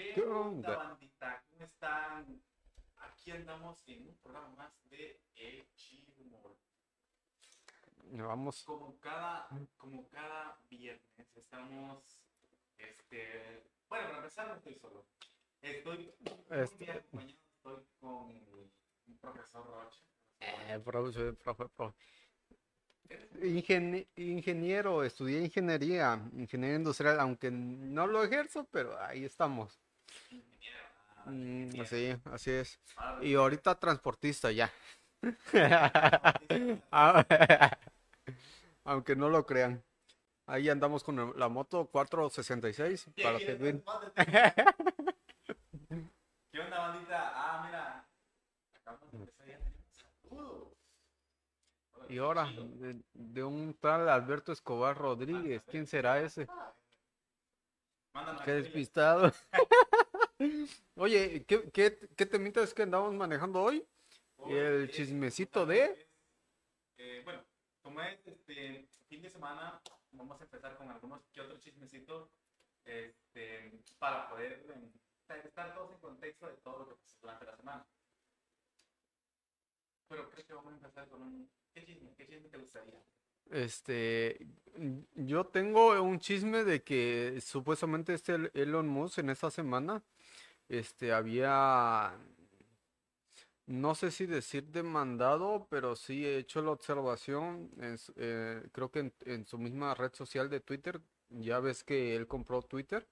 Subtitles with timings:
[0.00, 1.42] ¿Qué, ¿Qué onda, bandita?
[1.50, 2.42] ¿Cómo están?
[2.96, 6.56] Aquí andamos en un programa más de El Chismol.
[8.12, 8.62] Vamos.
[8.64, 12.02] Como cada, como cada viernes estamos,
[12.78, 15.04] este, bueno, para empezar no estoy solo.
[15.60, 16.14] Estoy
[16.50, 20.00] Este- acompañado, estoy con el profesor Rocha.
[20.40, 21.98] Eh, profe, profe, profe.
[23.42, 29.78] Ingen- ingeniero, estudié ingeniería, ingeniería industrial, aunque no lo ejerzo, pero ahí estamos.
[31.26, 32.80] Mm, así, así es.
[33.20, 34.70] Y ahorita transportista ya.
[35.50, 35.68] ¿qué
[36.92, 37.24] Ah,
[38.84, 39.82] Aunque no lo crean.
[40.46, 43.84] Ahí andamos con la moto 466 para servir.
[46.52, 47.32] ¿Qué onda, bandita?
[47.34, 48.04] Ah, mira.
[48.74, 49.58] Acabamos de empezar ya.
[50.28, 50.68] Saludos.
[52.08, 56.48] Y ahora, de, de un tal Alberto Escobar Rodríguez, ¿quién será ese?
[58.44, 59.32] Qué despistado.
[60.94, 63.84] Oye, ¿qué, qué, qué temita es que andamos manejando hoy?
[64.48, 66.08] El es- chismecito de-
[66.96, 67.42] eh, bueno,
[67.82, 69.80] como es este fin de semana,
[70.12, 72.28] vamos a empezar con algunos que otros chismecitos
[72.84, 77.56] este, para poder eh, estar todos en contexto de todo lo que pasó durante la
[77.56, 77.86] semana.
[80.08, 81.48] Pero creo que vamos a empezar con un...
[81.74, 82.08] ¿Qué chisme?
[82.16, 82.98] ¿Qué chisme te gustaría?
[83.50, 84.46] Este,
[85.16, 90.02] yo tengo un chisme de que supuestamente este El- Elon Musk en esta semana,
[90.70, 92.14] este, había,
[93.66, 97.70] no sé si decir demandado, pero sí he hecho la observación,
[98.16, 102.26] eh, creo que en, en su misma red social de Twitter, ya ves que él
[102.28, 103.06] compró Twitter,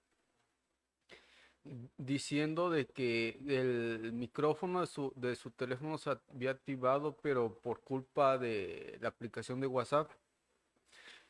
[1.97, 7.81] diciendo de que el micrófono de su, de su teléfono se había activado, pero por
[7.83, 10.11] culpa de la aplicación de WhatsApp.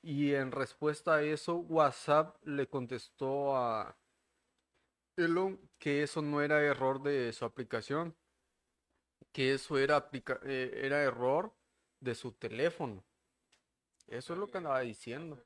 [0.03, 3.97] Y en respuesta a eso, WhatsApp le contestó a
[5.79, 8.15] Que eso no era error de su aplicación,
[9.33, 11.55] que eso era, aplica- eh, era error
[12.01, 13.05] de su teléfono.
[14.09, 15.39] Eso es lo que andaba diciendo.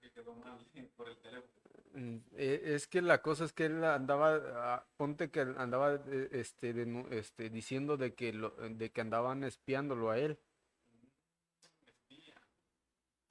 [1.95, 4.41] Mm, e- Es que la cosa es que él andaba,
[4.75, 6.71] ah, ponte que andaba eh, este,
[7.11, 10.39] este, diciendo de que, lo, de que andaban espiándolo a él.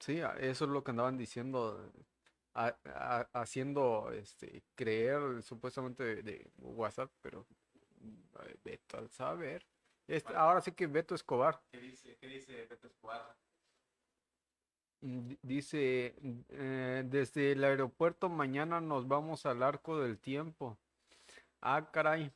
[0.00, 1.92] Sí, eso es lo que andaban diciendo,
[2.54, 7.46] a- a- haciendo este, creer supuestamente de, de WhatsApp, pero
[8.40, 9.66] ay, Beto al saber.
[10.06, 13.36] Este, ahora sí que Beto Escobar ¿Qué dice, qué dice Beto Escobar?
[15.00, 16.14] mm, di- dice,
[16.48, 20.76] eh, desde el aeropuerto mañana nos vamos al Arco del Tiempo.
[21.60, 22.32] Ah, caray.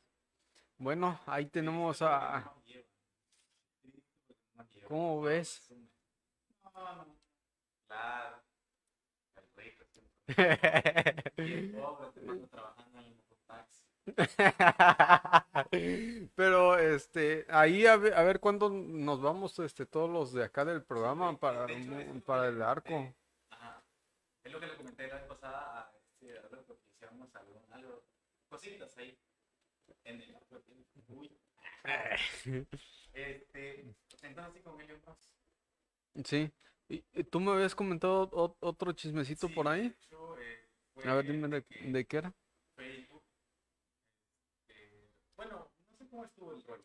[0.77, 2.53] Bueno, ahí tenemos a...
[4.87, 5.69] ¿Cómo ves?
[6.73, 7.05] no.
[7.87, 8.37] Claro.
[9.35, 9.85] El rico siempre.
[9.85, 10.16] Y el pobre te manda trabajando en el mototaxi.
[16.35, 20.63] Pero este, ahí a ver, a ver cuándo nos vamos este todos los de acá
[20.65, 23.13] del programa Sí, para, de hecho, es para lo el que- arco.
[23.49, 23.83] Ajá.
[24.43, 27.27] Es lo que le comenté la vez pasada a este Alberto, que algo,
[27.71, 28.03] algo,
[28.49, 29.17] cositas ahí.
[30.03, 30.61] En el arco.
[31.09, 31.31] Uy.
[33.13, 33.85] Este,
[34.21, 35.19] entonces sí con Musk.
[36.23, 36.51] Sí.
[36.89, 38.29] ¿Y, y tú me habías comentado
[38.61, 39.87] otro chismecito Sí, por de ahí?
[39.87, 40.69] hecho, eh,
[41.05, 42.33] A ver, dime de, que de qué era.
[42.75, 43.23] Facebook.
[44.69, 46.83] eh, bueno, no sé cómo estuvo el rollo.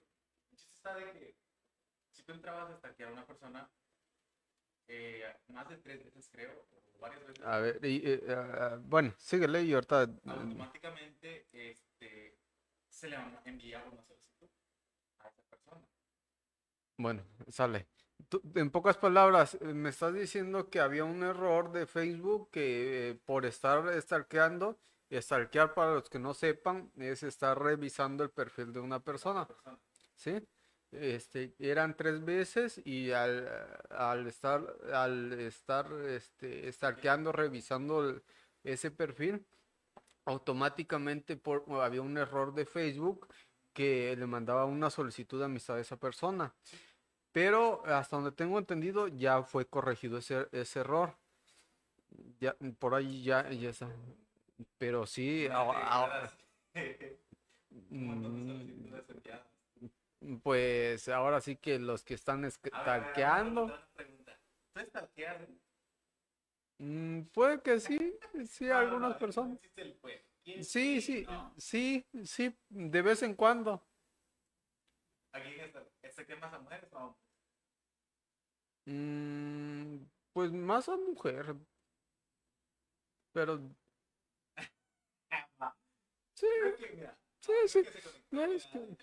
[0.50, 1.34] El chiste está de que
[2.10, 3.68] si tú entrabas a stalkear a una persona,
[4.88, 6.50] eh, más de tres veces creo,
[6.96, 10.02] o varias veces, A ver, y, ah, bueno, síguele y ahorita.
[10.26, 12.36] automáticamente este,
[12.88, 14.48] se le enviaba una solicitud
[15.20, 15.80] a esa persona.
[16.98, 17.86] Bueno, sale.
[18.54, 23.14] En pocas palabras, eh, me estás diciendo que había un error de Facebook que eh,
[23.24, 24.78] por estar stalkeando,
[25.12, 29.46] stalkear para los que no sepan, es estar revisando el perfil de una persona.
[30.14, 30.40] ¿sí?
[30.92, 33.48] Este, eran tres veces y al,
[33.90, 36.70] al estar, al estar este,
[37.32, 38.22] revisando
[38.62, 39.46] ese perfil,
[40.25, 43.26] automáticamente por, había un error de Facebook
[43.72, 46.54] que le mandaba una solicitud de amistad a esa persona.
[47.32, 51.17] Pero hasta donde tengo entendido ya fue corregido ese, ese error.
[52.40, 53.88] Ya, por ahí ya, ya está.
[54.79, 56.31] Pero sí, ahora-
[57.70, 58.93] mm,
[60.43, 64.38] pues ahora sí que los que están A ver, a ver, stalkeando, una pregunta.
[64.75, 65.49] ¿Tú stalkeas?
[66.78, 69.55] mm, puede que sí, sí, algunas personas.
[69.56, 70.23] existe el puede.
[70.44, 71.26] ¿Quién Sí, sí,
[71.56, 73.82] sí, sí, de vez en cuando.
[75.32, 77.23] Aquí en esta, ¿este qué más a mujeres o hombres?
[78.87, 81.55] Mm, pues más a mujer.
[83.32, 83.58] Pero
[86.37, 86.46] sí,
[86.79, 87.82] que, mira, Sí, sí.
[87.82, 88.96] Que se conectó, es que-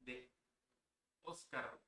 [0.00, 0.30] de
[1.22, 1.78] Oscar.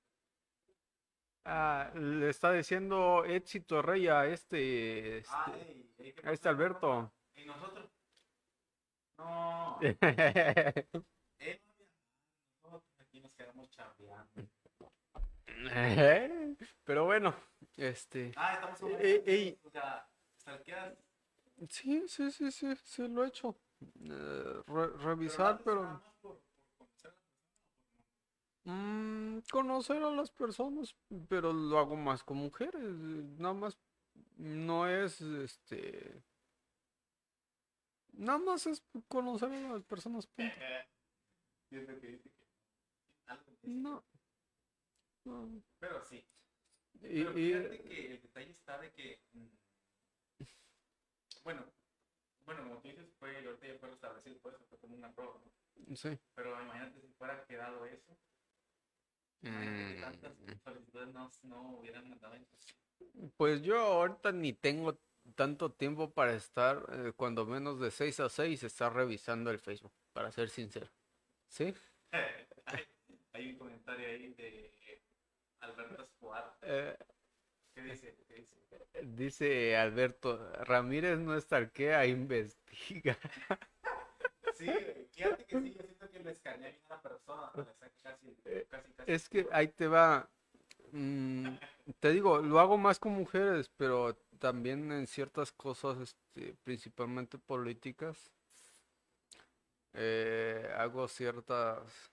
[1.44, 6.48] Ah, le está diciendo éxito rey a este, este, ¿qué a este?
[6.48, 7.10] Alberto.
[7.36, 7.90] ¿Y nosotros?
[9.18, 9.78] No.
[9.80, 9.98] Él
[11.64, 11.88] no había-
[12.62, 14.48] Nosotros aquí nos quedamos chambeando.
[16.84, 17.34] Pero bueno,
[17.76, 18.82] este, Ah, estamos.
[19.00, 19.58] Ey, ey.
[19.64, 20.08] O sea,
[20.40, 20.94] stalkeas,
[21.68, 23.56] sí, sí, sí, sí, sí lo he hecho.
[23.80, 26.00] Eh, re- revisar, pero
[28.64, 30.94] mm, conocer a las personas,
[31.28, 32.82] pero lo hago más con mujeres,
[33.38, 33.78] nada más
[34.36, 36.22] no es, este,
[38.12, 40.26] nada más es conocer a las personas.
[40.26, 40.52] punto.
[43.62, 44.02] No.
[45.24, 45.62] No.
[45.78, 46.24] Pero sí.
[47.02, 49.20] Y, Pero y- fíjate que el detalle está de que.
[49.32, 49.46] mm,
[51.44, 51.64] Bueno,
[52.44, 55.96] bueno, como tú dices, fue, ahorita ya fue restablecido, pues fue como una prueba, ¿no?
[55.96, 56.18] sí.
[56.34, 58.16] Pero imagínate si fuera quedado eso.
[60.00, 62.46] Tantas Mm, solicitudes no, no hubieran mandado en
[63.36, 64.98] Pues yo ahorita ni tengo
[65.34, 69.92] tanto tiempo para estar, eh, cuando menos de 6 a 6, estar revisando el Facebook,
[70.12, 70.88] para ser sincero.
[71.48, 71.74] ¿Sí?
[72.66, 72.84] hay,
[73.32, 74.67] hay un comentario ahí de
[75.60, 76.56] Alberto Escobar.
[76.62, 76.96] Eh,
[77.74, 78.16] ¿Qué dice?
[78.26, 78.58] ¿Qué dice?
[79.02, 83.16] dice Alberto, Ramírez no estarquea, investiga.
[84.54, 84.66] Sí,
[85.12, 88.34] fíjate que sí, yo siento que le escanea a la persona, le saca casi,
[88.68, 89.12] casi, casi.
[89.12, 90.28] Es que ahí te va.
[90.90, 91.46] mm,
[92.00, 98.32] te digo, lo hago más con mujeres, pero también en ciertas cosas, este, principalmente políticas,
[99.94, 102.10] eh, hago ciertas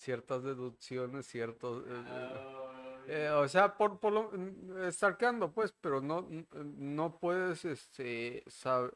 [0.00, 6.00] ciertas deducciones, ciertos eh, Ay, eh, o sea, por, por lo, mm, stalkeando, pues, pero
[6.00, 8.92] no, n- no puedes, este, sab-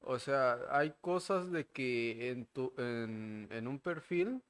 [0.00, 4.42] o sea, hay cosas de que en tu, en, un perfil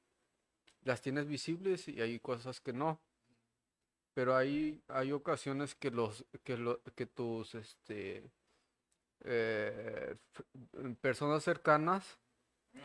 [0.83, 3.01] las tienes visibles y hay cosas que no.
[4.13, 8.29] Pero hay, hay ocasiones que los, que lo, que tus, este,
[9.25, 10.15] eh,
[11.01, 12.19] personas cercanas,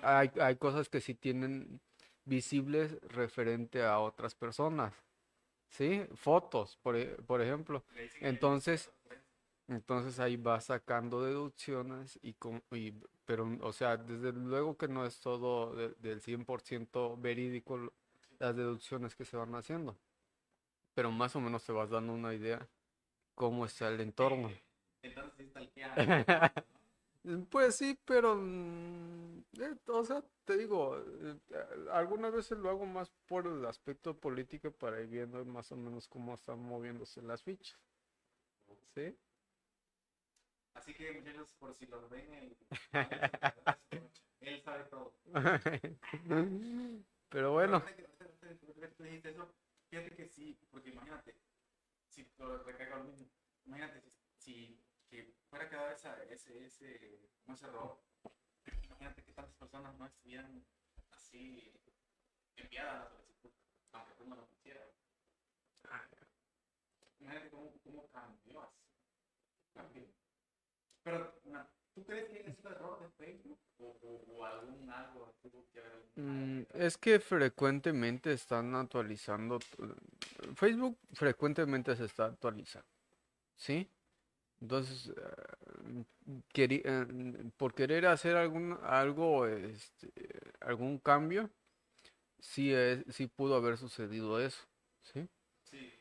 [0.02, 1.80] hay, hay cosas que sí tienen
[2.28, 4.92] visibles referente a otras personas.
[5.70, 6.02] ¿Sí?
[6.14, 7.84] Fotos, por, e- por ejemplo.
[7.94, 8.90] dicen que- Entonces,
[9.66, 12.94] entonces ahí vas sacando deducciones y, con, y
[13.26, 17.92] pero, o sea, desde luego que no es todo de- del 100% verídico
[18.38, 19.96] las deducciones que se van haciendo.
[20.94, 22.66] Pero más o menos te vas dando una idea
[23.34, 24.50] cómo está el entorno.
[25.02, 25.46] Entonces.
[27.50, 31.36] Pues sí, pero, mm, eh, o sea, te digo, eh,
[31.90, 35.76] a- algunas veces lo hago más por el aspecto político para ir viendo más o
[35.76, 37.78] menos cómo están moviéndose las fichas.
[38.94, 39.16] ¿Sí?
[40.74, 42.56] Así que muchachos, por si los ven, el...
[44.40, 45.12] él sabe todo.
[47.30, 47.82] Pero bueno,
[49.90, 51.34] fíjate que sí, porque imagínate,
[52.08, 53.28] si lo recaigo al mismo,
[53.66, 54.02] imagínate
[54.38, 54.78] si
[55.10, 57.98] que fuera quedado esa, ese, ese, como ese error,
[58.84, 60.64] imagínate que tantas personas no estuvieran
[61.10, 61.72] así
[62.56, 63.50] enviadas a la solicitud,
[63.92, 64.88] aunque tú no lo quisieras.
[67.20, 68.76] Imagínate cómo, cómo cambió así.
[69.74, 70.04] Cambió.
[71.02, 71.34] Pero,
[71.94, 75.34] ¿tú crees que es el error de Facebook o, o, o algún algo
[75.72, 79.94] que haber algún mm, es que frecuentemente están actualizando, tu-
[80.54, 82.88] Facebook frecuentemente se está actualizando,
[83.56, 83.88] ¿sí?
[84.60, 86.04] Entonces, eh,
[86.52, 90.12] queri- eh, por querer hacer algún, algo, este,
[90.60, 91.50] algún cambio,
[92.40, 94.62] sí, es, sí pudo haber sucedido eso,
[95.02, 95.28] ¿sí?
[95.64, 95.92] Sí.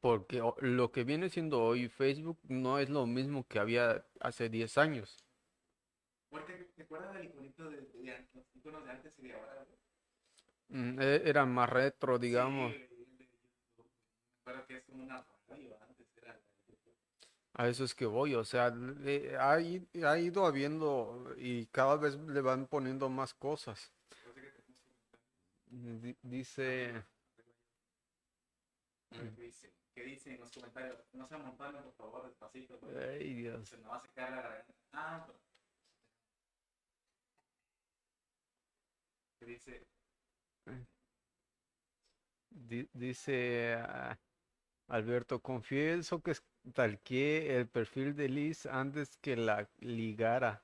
[0.00, 4.76] Porque lo que viene siendo hoy Facebook no es lo mismo que había hace 10
[4.78, 5.16] años.
[6.30, 9.64] Porque te acuerdas del iconito de, de, de los iconos de antes y de ahora.
[10.70, 12.72] Mm, e- Era más retro, digamos.
[12.74, 12.82] Sí,
[14.40, 15.91] acuerdo que es como una radio YouTube.
[17.54, 22.16] A eso es que voy, o sea, le- ha, ha ido habiendo y cada vez
[22.16, 23.92] le van poniendo más cosas.
[25.66, 27.54] Di- Dice, comentario.
[29.10, 29.72] A ver ¿Qué dice?
[29.94, 30.98] ¿Qué dice en los comentarios?
[31.12, 32.78] No se montaron, por favor, despacito.
[33.18, 34.72] ay Dios, Se me va a secar la garganta.
[34.92, 35.38] Ah, pero-
[39.38, 39.86] ¿Qué dice?
[42.50, 44.16] Di- dice ah,
[44.88, 46.32] Alberto, confieso que
[46.74, 50.62] talqué el perfil de Liz antes que la ligara.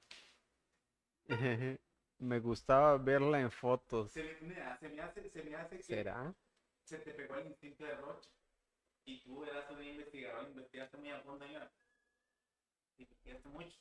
[2.19, 4.11] Me gustaba verla en fotos.
[4.11, 6.35] Se mira, se me hace, se me hace que ¿Será?
[6.85, 8.31] se te pegó el instinto de Roche
[9.05, 11.71] y tú eras un investigador, investigaste muy a fondo ya.
[12.99, 13.79] Investigaste mucho.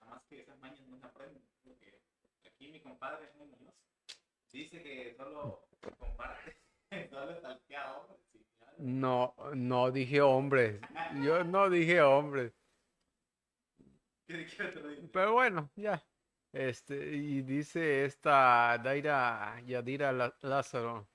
[0.00, 1.42] Nada más que esas mañas no se aprenden.
[1.62, 2.00] Porque
[2.44, 3.74] aquí mi compadre Muñoz
[4.52, 5.68] dice que solo
[5.98, 6.56] comparte,
[7.10, 8.35] solo talquea hombres.
[8.78, 10.80] No, no dije hombres.
[11.22, 12.52] Yo no dije hombres.
[15.12, 16.02] Pero bueno, ya.
[16.52, 21.06] Este, y dice esta Daira Yadira Lázaro.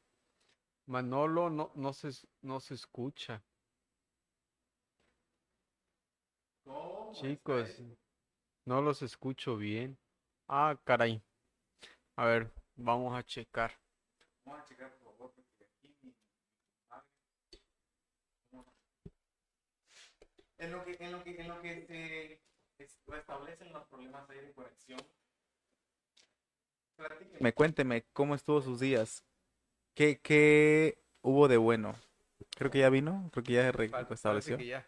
[0.87, 2.09] Manolo no, no se,
[2.41, 3.43] no se escucha.
[6.63, 7.81] ¿Cómo está Chicos,
[8.65, 9.97] no los escucho bien.
[10.47, 11.21] Ah, caray.
[12.15, 13.71] A ver, vamos a checar.
[14.45, 16.13] Vamos a checar por favor, porque aquí mi
[16.87, 17.07] compadre.
[18.49, 18.73] ¿cómo?
[20.61, 24.39] En lo que, en lo que, en lo que se es- restablecen los problemas ahí
[24.39, 24.99] de conexión.
[27.39, 29.23] Me cuénteme cómo estuvo sus días.
[29.95, 31.95] ¿Qué, qué hubo de bueno?
[32.55, 34.57] Creo que ya vino, creo que ya se restableció.
[34.57, 34.87] que ya.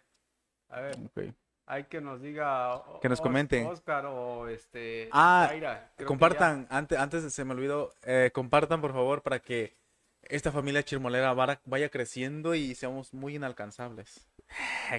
[0.70, 1.34] A ver, Ok.
[1.66, 2.76] hay que nos diga.
[2.76, 3.66] o- Que nos Os- comenten.
[3.66, 5.10] Oscar o este.
[5.12, 5.92] Ah, ya.
[6.06, 9.76] Compartan, antes, antes se me olvidó, eh, compartan por favor para que
[10.22, 14.28] esta familia chirmolera vaya creciendo y seamos muy inalcanzables.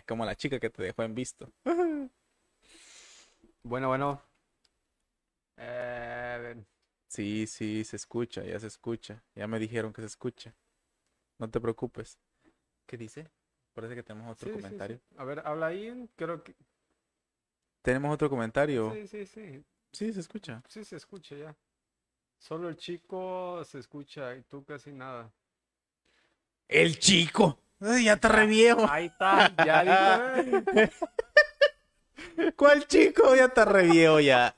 [0.06, 1.50] Como la chica que te dejó en visto.
[3.66, 4.20] Bueno, bueno.
[5.56, 6.62] Eh,
[7.14, 9.22] Sí, sí, se escucha, ya se escucha.
[9.36, 10.52] Ya me dijeron que se escucha.
[11.38, 12.18] No te preocupes.
[12.86, 13.30] ¿Qué dice?
[13.72, 14.62] Parece que tenemos otro sí, sí, sí.
[14.62, 15.00] comentario.
[15.16, 16.08] A ver, habla ahí.
[16.16, 16.56] Creo que.
[17.82, 18.92] Tenemos otro comentario.
[18.92, 19.64] Sí, sí, sí.
[19.92, 20.60] Sí, se escucha.
[20.68, 21.56] Sí, se escucha ya.
[22.38, 25.32] Solo el chico se escucha y tú casi nada.
[26.66, 27.60] El chico.
[27.86, 28.86] Ay, ya está re viejo.
[28.88, 30.90] Ahí está, ya dije.
[32.56, 33.34] ¿Cuál chico?
[33.36, 34.56] Ya está re viejo ya.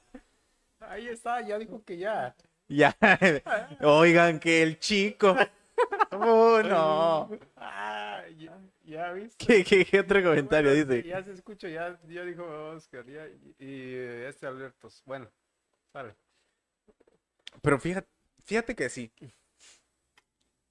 [0.80, 2.36] Ahí está, ya dijo que ya.
[2.68, 2.96] Ya.
[3.82, 5.36] Oigan que el chico.
[6.10, 7.28] Oh, no.
[7.56, 9.44] Ah, ya, ya viste.
[9.44, 11.08] ¿Qué, qué, qué otro comentario Bueno, dice?
[11.08, 15.02] Ya se escucha, ya, ya dijo Oscar, ya, y, y, eh, este alertos.
[15.04, 15.28] Bueno,
[15.92, 16.14] sale.
[17.60, 18.08] Pero fíjate,
[18.44, 19.12] fíjate que sí.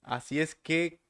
[0.01, 1.04] Así es que.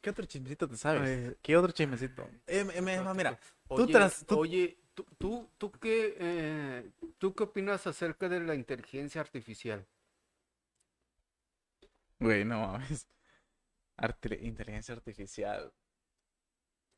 [0.00, 1.08] ¿Qué otro chismecito te sabes?
[1.08, 2.22] Eh, ¿Qué otro chismecito?
[2.46, 7.44] Eh, eh, mira, tú Oye, tras- tú- oye, tú, tú, tú qué, eh, ¿tú qué
[7.44, 9.86] opinas acerca de la inteligencia artificial?
[12.20, 13.06] Güey, no mames.
[13.98, 15.72] Arte- inteligencia artificial.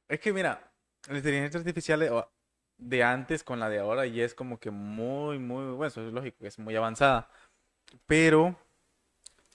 [0.09, 0.73] Es que mira,
[1.09, 2.31] la inteligencia artificial de, o-
[2.79, 6.13] de antes con la de ahora ya es como que muy, muy, bueno, eso es
[6.13, 7.31] lógico, es muy avanzada.
[8.07, 8.59] Pero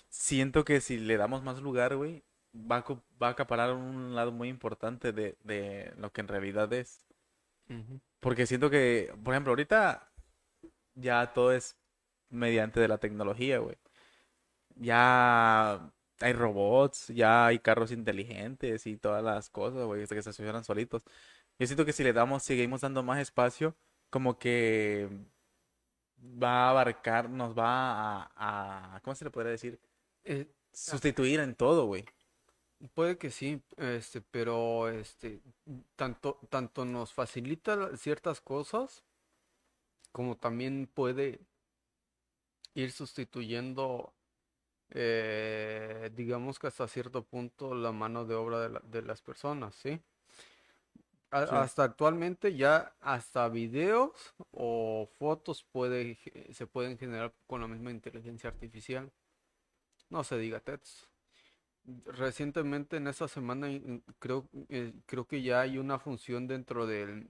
[0.10, 2.24] siento que si le damos más lugar, güey,
[2.56, 2.86] va a,
[3.22, 7.06] va a acaparar un lado muy importante de, de lo que en realidad es.
[8.20, 10.12] Porque siento que, por ejemplo, ahorita
[10.96, 11.78] ya todo es
[12.30, 13.78] mediante de la tecnología, güey.
[14.76, 20.64] Ya hay robots, ya hay carros inteligentes y todas las cosas, güey, que se estacionan
[20.66, 21.04] solitos.
[21.60, 23.76] Yo siento que si le damos, seguimos dando más espacio,
[24.10, 25.10] como que
[26.44, 29.80] va a abarcar, nos va a, a- ¿cómo se le podría decir?
[30.24, 32.06] Eh, Sustituir en todo, güey.
[32.94, 35.42] Puede que sí, este, pero este,
[35.96, 39.04] tanto, tanto nos facilita ciertas cosas,
[40.12, 41.40] como también puede
[42.76, 44.14] ir sustituyendo,
[44.92, 49.76] eh, digamos que hasta cierto punto, la mano de obra de, la- de las personas,
[49.76, 50.02] ¿sí?
[51.32, 51.56] A- Sí.
[51.64, 56.18] Hasta actualmente ya hasta videos o fotos puede,
[56.54, 59.12] se pueden generar con la misma inteligencia artificial.
[60.10, 61.10] No se diga textos.
[62.06, 67.28] Recientemente en esta semana in- creo, eh, creo que ya hay una función dentro del,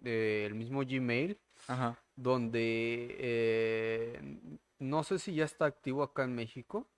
[0.00, 1.96] del mismo Gmail Ajá.
[2.16, 4.38] donde eh,
[4.80, 6.88] no sé si ya está activo acá en México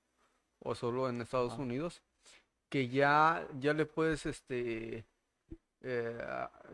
[0.58, 1.62] o solo en Estados Ajá.
[1.62, 2.02] Unidos,
[2.70, 5.04] que ya, ya le puedes este,
[5.82, 6.18] eh,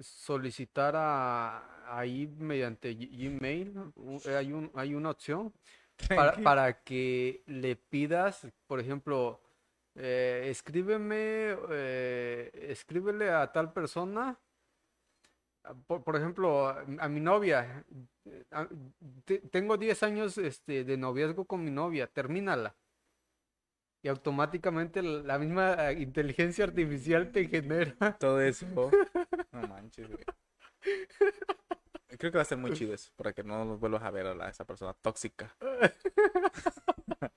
[0.01, 3.75] solicitar a, ahí mediante Gmail,
[4.27, 5.53] hay, un, hay una opción
[6.09, 9.41] para, para que le pidas, por ejemplo,
[9.97, 14.39] eh, escríbeme, eh, escríbele a tal persona,
[15.65, 17.85] a- por, por ejemplo, a, a mi novia,
[18.51, 18.69] a-
[19.25, 22.77] te- tengo 10 años este, de noviazgo con mi novia, termínala.
[24.03, 28.17] Y automáticamente la misma eh, inteligencia artificial te genera.
[28.19, 28.67] Todo eso.
[29.53, 30.25] No manches, güey.
[32.19, 34.27] Creo que va a ser muy chido eso, para que no nos vuelvas a ver
[34.27, 35.57] a la- esa persona tóxica.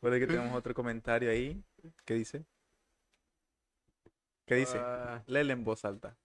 [0.00, 1.62] Puede que tengamos otro comentario ahí.
[2.04, 2.44] ¿Qué dice?
[4.46, 4.78] ¿Qué dice?
[4.78, 6.16] Ah, Léele en voz alta.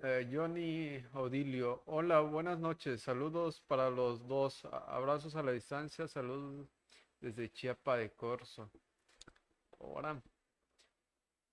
[0.00, 6.68] Eh, Johnny Odilio, hola, buenas noches, saludos para los dos, abrazos a la distancia, saludos
[7.20, 8.70] desde Chiapa de Corzo.
[9.80, 10.20] Ahora,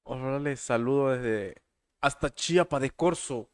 [0.05, 1.61] Ahora les saludo desde
[2.01, 3.49] hasta Chiapa de Corzo.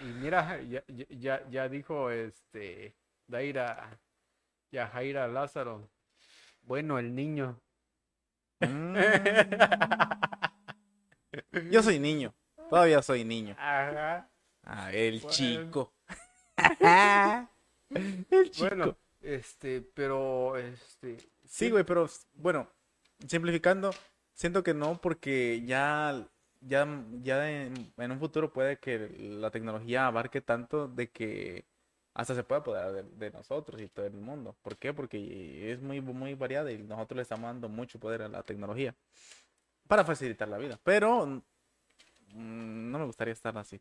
[0.00, 2.94] y mira, ya, ya, ya- ya dijo este
[3.26, 3.98] Daira,
[4.72, 5.88] Yajaira Lázaro.
[6.66, 7.60] Bueno, el niño.
[8.60, 8.96] Mm.
[11.70, 12.34] Yo soy niño.
[12.68, 13.54] Todavía soy niño.
[13.58, 14.28] Ajá.
[14.64, 15.30] Ah, el Bueno.
[15.32, 15.92] chico.
[17.90, 18.66] el chico.
[18.68, 21.18] Bueno, este, pero este.
[21.44, 22.68] Sí, güey, pero bueno,
[23.28, 23.90] simplificando,
[24.32, 26.26] siento que no, porque ya,
[26.60, 31.64] ya, ya en, en un futuro puede que la tecnología abarque tanto de que
[32.16, 34.56] hasta se pueda apoderar de, de nosotros y todo el mundo.
[34.62, 34.94] ¿Por qué?
[34.94, 38.94] Porque es muy, muy variada y nosotros le estamos dando mucho poder a la tecnología
[39.88, 40.78] para facilitar la vida.
[40.84, 43.80] Pero mm, no me gustaría estar así.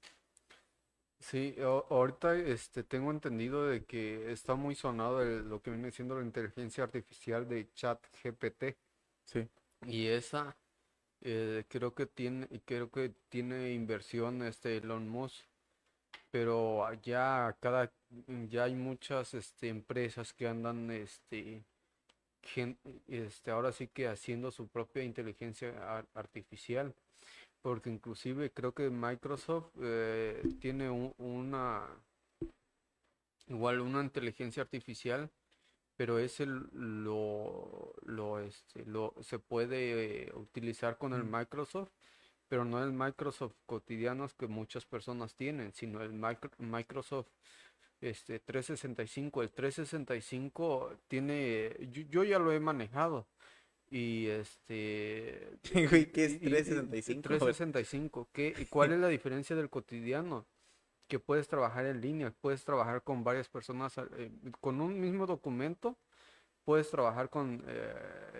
[1.19, 1.55] Sí,
[1.89, 6.25] ahorita este, tengo entendido de que está muy sonado el- lo que viene siendo la
[6.25, 8.75] inteligencia artificial de ChatGPT.
[9.25, 9.47] Sí.
[9.87, 10.55] Y esa
[11.21, 15.45] eh, creo que tiene, creo que tiene inversión este Elon Musk.
[16.31, 17.91] Pero ya cada,
[18.49, 21.63] ya hay muchas este, empresas que andan este,
[22.43, 26.93] gen- este, ahora sí que haciendo su propia inteligencia ar- artificial.
[27.61, 31.87] Porque inclusive creo que Microsoft eh, tiene un- una
[33.47, 35.29] igual una inteligencia artificial,
[35.95, 41.37] pero ese lo, lo, este, lo se puede utilizar con el Mm.
[41.37, 41.91] Microsoft,
[42.47, 47.27] pero no el Microsoft cotidianos que muchas personas tienen, sino el micro- Microsoft
[48.01, 49.41] este 365.
[49.41, 53.27] El 365 tiene, yo, yo ya lo he manejado.
[53.89, 55.59] Y este
[55.89, 57.21] Güey, ¿qué es y- y- y- 365?
[57.21, 58.53] 365, ¿qué?
[58.57, 60.45] ¿Y cuál es la diferencia del cotidiano?
[61.07, 65.97] Que puedes trabajar en línea, puedes trabajar con varias personas, eh, con un mismo documento,
[66.63, 67.93] puedes trabajar con eh,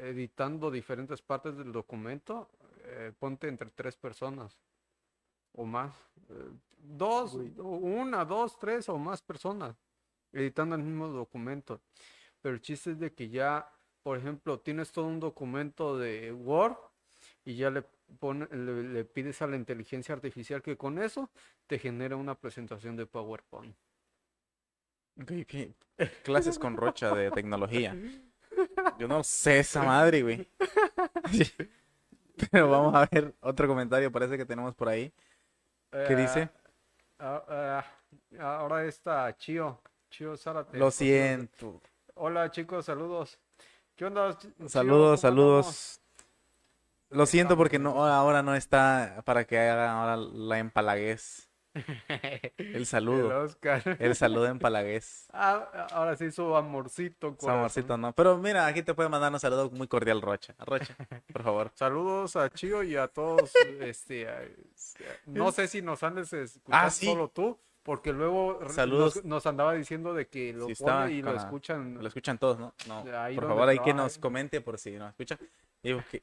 [0.09, 2.49] editando diferentes partes del documento,
[2.85, 4.57] eh, ponte entre tres personas
[5.53, 5.93] o más,
[6.87, 9.75] dos, una, dos, tres o más personas
[10.33, 11.81] editando el mismo documento.
[12.41, 13.69] Pero el chiste es de que ya,
[14.03, 16.77] por ejemplo, tienes todo un documento de Word
[17.45, 17.83] y ya le,
[18.19, 21.29] pone- le, le pides a la inteligencia artificial que con eso
[21.67, 23.75] te genere una presentación de PowerPoint.
[26.23, 27.95] Clases con Rocha de tecnología.
[28.99, 30.47] Yo no sé esa madre, güey.
[32.51, 35.11] Pero vamos a ver otro comentario, parece que tenemos por ahí.
[36.03, 36.49] ¿Qué dice?
[37.17, 37.85] Ah, ah,
[38.39, 40.77] ah, ahora está Chio, Chio Zárate.
[40.77, 41.81] Lo siento.
[42.15, 43.39] Hola chicos, saludos.
[43.95, 44.37] ¿Qué onda?
[44.37, 44.51] Chio?
[44.67, 46.01] Saludos, saludos.
[47.09, 51.44] Lo siento porque no, ahora no está para que haga ahora la empalaguez.
[51.75, 53.43] El El saludo.
[53.43, 53.97] Oscar.
[53.99, 55.27] El saludo empalaguez.
[55.33, 57.59] Ah, ahora sí su amorcito, Su corazón.
[57.59, 58.13] amorcito no.
[58.13, 60.55] Pero mira, aquí te puede mandar un saludo muy cordial, Rocha.
[60.59, 60.95] Rocha,
[61.31, 61.71] por favor.
[61.75, 63.51] Saludos a Chio y a todos.
[63.81, 64.41] este, a-
[65.25, 67.05] no sé si nos andes escuchando Ah, sí.
[67.05, 68.59] solo tú, porque luego.
[68.87, 71.97] Nos, nos andaba diciendo de que lo Sí, pone y lo la- escuchan.
[72.01, 72.73] Lo escuchan todos, ¿no?
[72.87, 73.03] No.
[73.03, 75.37] Por favor, hay que nos comente por si nos escucha.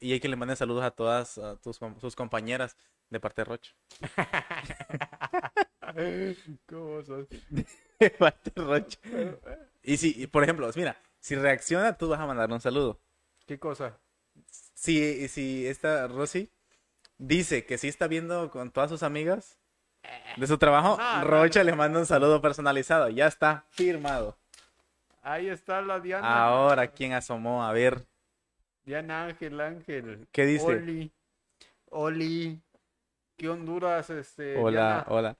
[0.01, 2.75] Y, hay que le manden saludos a todas a tus, sus compañeras
[3.09, 3.71] de parte de Rocha.
[6.67, 7.27] ¿Cómo sos?
[7.97, 8.99] De parte de Rocha.
[9.81, 12.99] Y si, por ejemplo, mira, si reacciona, tú vas a mandar un saludo.
[13.45, 13.97] ¿Qué cosa?
[14.73, 16.51] Si, si esta Rosy
[17.17, 19.59] dice que sí está viendo con todas sus amigas
[20.35, 21.65] de su trabajo, no, Rocha no.
[21.65, 23.07] le manda un saludo personalizado.
[23.07, 24.37] Ya está firmado.
[25.21, 26.43] Ahí está la Diana.
[26.43, 27.63] Ahora, ¿quién asomó?
[27.63, 28.05] A ver,
[28.85, 30.27] Diana Ángel, Ángel.
[30.31, 30.65] ¿qué dice?
[30.65, 31.11] Oli.
[31.89, 32.61] Oli.
[33.37, 34.57] ¿Qué Honduras, este?
[34.57, 35.05] Hola, Diana?
[35.07, 35.37] hola.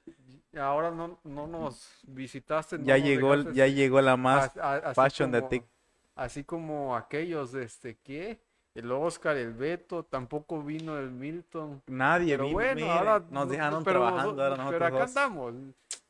[0.60, 2.78] Ahora no, no nos visitaste.
[2.78, 5.70] no Ya nos llegó, dejaste ya llegó la más a- a- así fashion de TikTok.
[6.16, 8.40] Así como aquellos, este, ¿qué?
[8.76, 11.82] El Oscar, el Beto, tampoco vino el Milton.
[11.88, 14.36] Nadie Pero vino, bueno, miren, ahora nos no- dejaron pero trabajando
[14.72, 15.02] Pero acá dos.
[15.10, 15.54] andamos,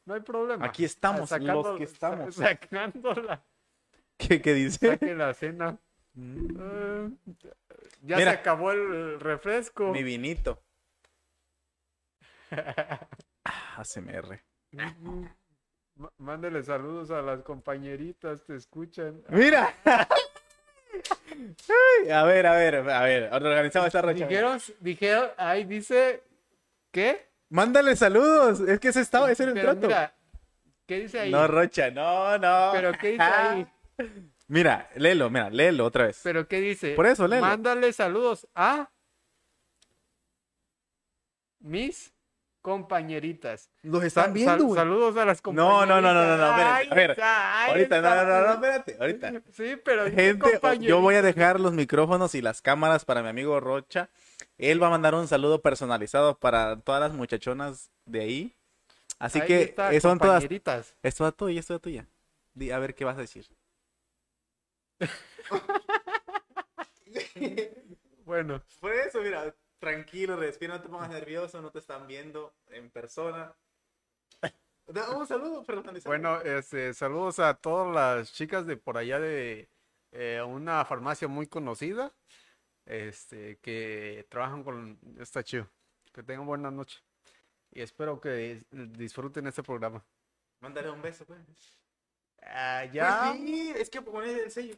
[0.05, 0.65] no hay problema.
[0.65, 2.35] Aquí estamos, Sacando- los que estamos.
[2.35, 3.43] sa- Sacándola,
[4.17, 4.87] ¿Qué, qué dice?
[4.91, 5.77] saque la cena.
[6.15, 7.07] Mm,
[8.03, 8.31] ya Mira.
[8.33, 9.91] se acabó el refresco.
[9.91, 10.61] Mi vinito.
[12.51, 14.39] Ah, ASMR.
[14.71, 15.29] M-
[16.17, 19.21] Mándele saludos a las compañeritas, te escuchan.
[19.29, 19.73] Mira.
[22.05, 23.29] Ay, a ver, a ver, a ver.
[23.33, 24.27] Organizamos esta rocha.
[24.27, 26.23] Dijeron, dijeron, ahí dice,
[26.91, 27.27] ¿qué?
[27.49, 28.59] Mándale saludos.
[28.61, 29.87] Es que ese estaba, ese era el trato.
[29.87, 30.13] mira,
[30.87, 31.31] ¿qué dice ahí?
[31.31, 32.69] No, Rocha, no, no.
[32.73, 33.67] Pero ¿qué dice ahí?
[34.47, 36.19] Mira, léelo, mira, léelo otra vez.
[36.23, 36.93] Pero ¿qué dice?
[36.95, 37.41] Por eso, léelo.
[37.45, 38.89] Mándale saludos a
[41.59, 42.13] mis
[42.61, 43.69] compañeritas.
[43.81, 44.77] Los están sal- viendo, güey.
[44.77, 45.87] saludos a las No, compañeritas.
[45.87, 48.23] no, no, no, no, no, a ver, está, ahí Ahorita, no, está.
[48.25, 49.41] no, no, no, espérate, ahorita.
[49.51, 53.59] Sí, pero Gente, yo voy a dejar los micrófonos y las cámaras para mi amigo
[53.59, 54.09] Rocha.
[54.57, 58.55] Él va a mandar un saludo personalizado para todas las muchachonas de ahí.
[59.19, 60.43] Así Ahí que está, son todas.
[61.01, 62.07] Es toda tuya, es toda tuya.
[62.73, 63.45] A ver qué vas a decir.
[68.25, 72.89] Bueno, Por eso, mira, tranquilo, respira, no te pongas nervioso, no te están viendo en
[72.89, 73.53] persona.
[74.85, 75.99] Un saludo, Fernando.
[76.05, 79.69] bueno, este, saludos a todas las chicas de por allá de
[80.11, 82.13] eh, una farmacia muy conocida,
[82.85, 85.69] este, que trabajan con esta chido.
[86.11, 86.99] Que tengan buena noche.
[87.71, 90.03] Y espero que disfruten este programa.
[90.59, 91.39] Mándale un beso, pues.
[92.41, 93.33] Ah, Ya.
[93.33, 94.75] sí, es que pones el sello.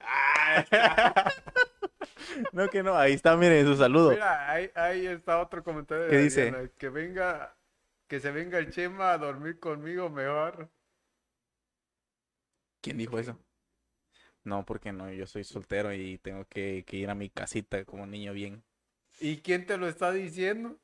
[2.52, 4.10] No, que no, ahí está, miren su saludo.
[4.10, 6.04] Mira, ahí, ahí está otro comentario.
[6.04, 6.42] de ¿Qué dice?
[6.50, 7.56] Diana, Que venga,
[8.08, 10.68] que se venga el Chema a dormir conmigo mejor.
[12.80, 13.38] ¿Quién dijo eso?
[14.42, 18.06] No, porque no, yo soy soltero y tengo que, que ir a mi casita como
[18.06, 18.62] niño bien.
[19.20, 20.78] ¿Y quién te lo está diciendo?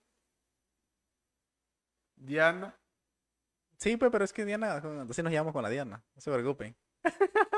[2.16, 2.74] Diana.
[3.76, 4.76] Sí, pues, pero es que Diana,
[5.08, 6.76] así nos llamamos con la Diana, no se preocupen.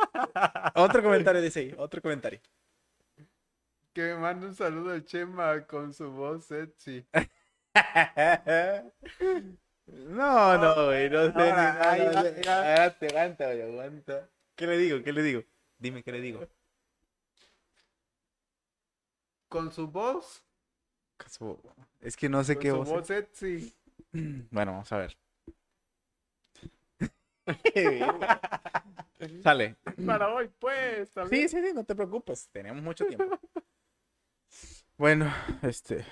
[0.75, 2.41] otro comentario dice ahí, otro comentario.
[3.93, 7.05] Que me mande un saludo al Chema con su voz sexy.
[9.87, 11.39] No, no, güey, no sé.
[11.53, 12.01] ahí.
[12.47, 14.29] Aguanta, aguanta, güey, aguanta.
[14.55, 15.03] ¿Qué le digo?
[15.03, 15.43] ¿Qué le digo?
[15.79, 16.49] Dime qué le digo.
[19.49, 20.43] Con su voz.
[21.19, 21.61] Caso-
[22.01, 22.89] Es que no sé Con qué su voz.
[22.89, 23.75] voz sexy.
[24.51, 25.17] Bueno, vamos a ver.
[29.43, 29.77] Sale.
[30.07, 31.09] Para hoy, pues.
[31.09, 31.49] Sí, también.
[31.49, 33.39] sí, sí, no te preocupes, tenemos mucho tiempo.
[34.97, 35.33] Bueno,
[35.63, 36.05] este.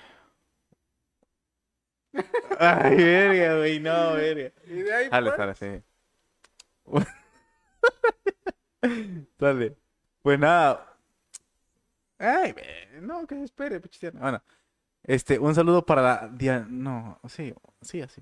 [2.59, 4.51] Ay, verga, güey, no, verga.
[4.65, 5.83] Y de ahí, Sale, pues, sale, sí.
[9.39, 9.77] Sale.
[10.21, 10.97] Pues nada.
[12.17, 12.53] Ay,
[13.01, 14.19] no, que se espere, pichistiana.
[14.19, 14.43] Bueno,
[15.03, 16.65] este, un saludo para la.
[16.69, 18.21] No, sí, sí, así.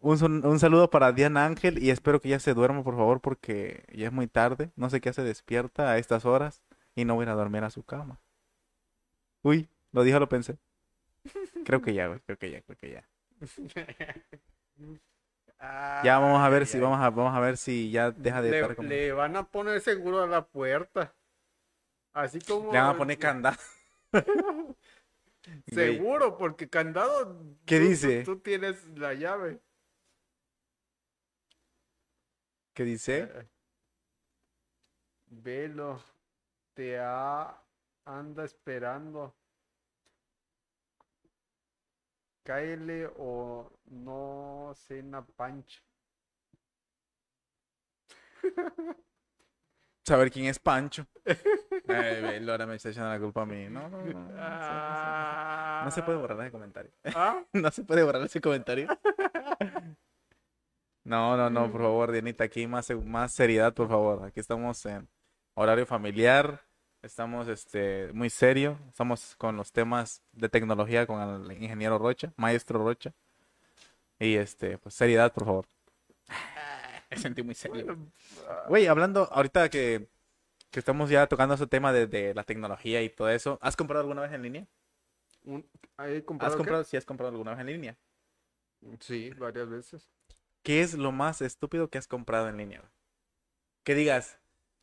[0.00, 4.06] Un, saludo para Diana Ángel y espero que ya se duerma, por favor, porque ya
[4.06, 4.70] es muy tarde.
[4.76, 6.62] No sé qué hace despierta a estas horas
[6.94, 8.20] y no voy a ir a dormir a su cama.
[9.42, 10.58] Uy, lo dije, lo pensé.
[11.64, 13.08] Creo que ya, güey, creo que ya, creo que ya.
[16.04, 16.82] Ya vamos a ver si ay.
[16.82, 18.88] vamos a vamos a ver si ya deja de le, estar como...
[18.88, 21.14] le van a poner seguro a la puerta.
[22.12, 22.72] Así como.
[22.72, 23.56] Le van a poner candado.
[25.68, 27.36] Seguro, porque candado.
[27.66, 28.24] ¿Qué tú- tú- dice?
[28.24, 29.60] Tú, tienes la llave.
[32.76, 33.20] ¿Qué dice?
[33.22, 33.48] Eh,
[35.28, 35.98] Velo.
[36.74, 37.58] Te ha-
[38.04, 39.34] anda esperando.
[42.44, 45.80] Cáele o no cena pancha.
[50.04, 51.04] Saber quién es Pancho.
[51.88, 53.68] Ay, ve, Laura me está echando la culpa a mí.
[53.68, 54.12] No, no, no.
[54.12, 55.84] No, no, no, no.
[55.86, 56.92] No se puede borrar ese comentario.
[57.06, 58.86] Ah, No se puede borrar ese comentario.
[61.06, 64.24] No, no, no, por favor, Dianita, aquí más, más seriedad, por favor.
[64.24, 65.08] Aquí estamos en
[65.54, 66.62] horario familiar,
[67.00, 72.82] estamos este, muy serio, estamos con los temas de tecnología con el ingeniero Rocha, maestro
[72.82, 73.12] Rocha.
[74.18, 75.66] Y este, pues seriedad, por favor.
[77.10, 77.96] Me sentí muy serio.
[78.48, 80.08] ah, Güey, hablando ahorita que,
[80.70, 84.02] que estamos ya tocando ese tema de, de la tecnología y todo eso, ¿has comprado
[84.02, 84.66] alguna vez en línea?
[85.44, 85.64] un-
[85.98, 87.96] ¿he comprado ¿Has comprado, si has comprado alguna vez en línea?
[89.00, 90.08] Sí, varias veces.
[90.66, 92.80] ¿Qué es lo más estúpido que has comprado en línea?
[92.80, 92.90] güey?
[93.84, 94.40] Que digas,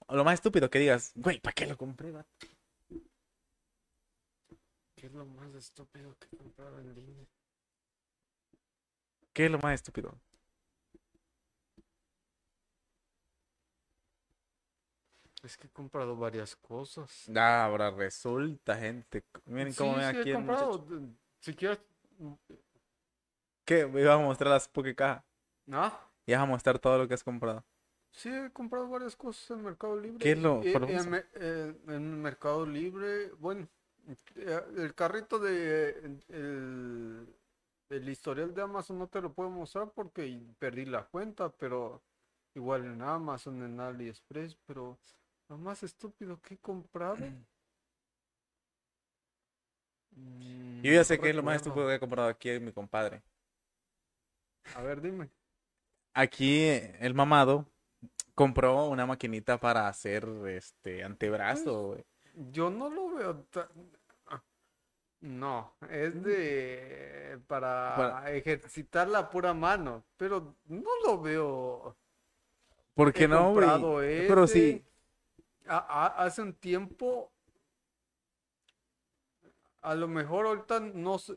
[0.07, 2.09] lo más estúpido que digas, güey, ¿para qué lo compré?
[2.09, 2.29] vato?"
[4.95, 7.25] ¿Qué es lo más estúpido que he comprado en línea?
[9.33, 10.17] ¿Qué es lo más estúpido?
[15.43, 17.29] Es que he comprado varias cosas.
[17.35, 19.25] Ah, ahora resulta, gente.
[19.47, 20.77] Miren cómo Sí, ven sí, aquí he el comprado.
[20.79, 20.95] muchacho.
[20.97, 21.79] de- Si quieres.
[23.65, 23.85] ¿Qué?
[23.85, 25.25] Me ibas a mostrar las caja
[25.71, 25.99] ¿Ah?
[26.25, 27.63] Y vas a mostrar todo lo que has comprado.
[28.11, 30.23] Sí, he comprado varias cosas en Mercado Libre.
[30.23, 31.07] ¿Qué es lo- Eh, en, menos?
[31.09, 33.67] me- eh, en Mercado Libre, bueno,
[34.35, 35.89] eh, el carrito de
[36.29, 37.35] el,
[37.89, 42.03] el historial de Amazon no te lo puedo mostrar porque perdí la cuenta, pero
[42.53, 44.97] igual en Amazon, en AliExpress, pero
[45.49, 47.17] lo más estúpido que he comprado.
[50.83, 53.23] Yo ya no sé qué es lo más estúpido que he comprado aquí mi compadre.
[54.75, 55.29] A ver, dime.
[56.13, 57.65] Aquí eh, el mamado
[58.35, 62.05] compró una maquinita para hacer este antebrazo, güey.
[62.51, 63.67] Yo no lo veo tan...
[64.27, 64.41] ah,
[65.21, 67.39] No, es de...
[67.47, 71.95] para Para- ejercitar la pura mano, pero no lo veo...
[72.95, 74.27] ¿Por qué He no, güey?
[74.27, 74.83] Pero sí,
[75.67, 77.31] A- a- hace un tiempo...
[79.81, 81.35] A lo mejor ahorita no sé,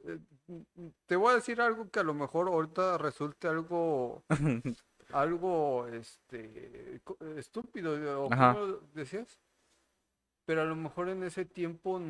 [1.07, 4.23] Te voy a decir algo que a lo mejor ahorita resulte algo...
[5.13, 7.01] algo, este...
[7.37, 9.39] estúpido, ¿o cómo decías?
[10.47, 12.01] pero a lo mejor en ese tiempo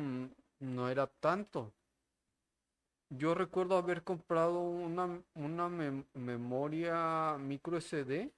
[0.59, 1.73] no era tanto.
[3.09, 8.31] Yo recuerdo haber comprado una, una mem- memoria micro SD,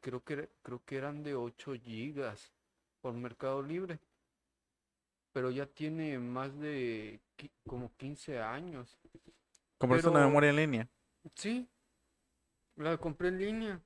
[0.00, 2.52] creo que, creo que eran de 8 gigas
[3.00, 4.00] por Mercado Libre,
[5.32, 7.20] pero ya tiene más de
[7.66, 8.98] como 15 años.
[9.78, 10.88] Compraste una memoria en línea.
[11.34, 11.68] Sí,
[12.76, 13.82] la compré en línea.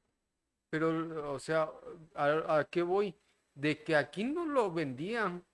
[0.70, 1.70] Pero, o sea,
[2.14, 3.14] ¿a, a qué voy?
[3.54, 5.44] De que aquí no lo vendían.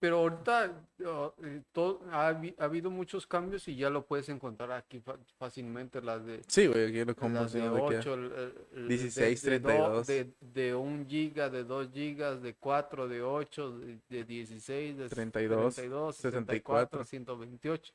[0.00, 5.00] Pero ahorita eh, todo, ha, ha habido muchos cambios y ya lo puedes encontrar aquí
[5.00, 6.02] fa- fácilmente.
[6.02, 7.14] Las de, Sí, güey, aquí lo
[7.48, 8.00] sí, de donde quiera.
[8.00, 10.06] 8, el- el- el 16, de, de, do- 32.
[10.06, 15.08] de, de 1 giga, de 2 gigas, de 4, de 8, de, de 16, de
[15.08, 17.04] 32, 32, 64.
[17.04, 17.94] 64, 128.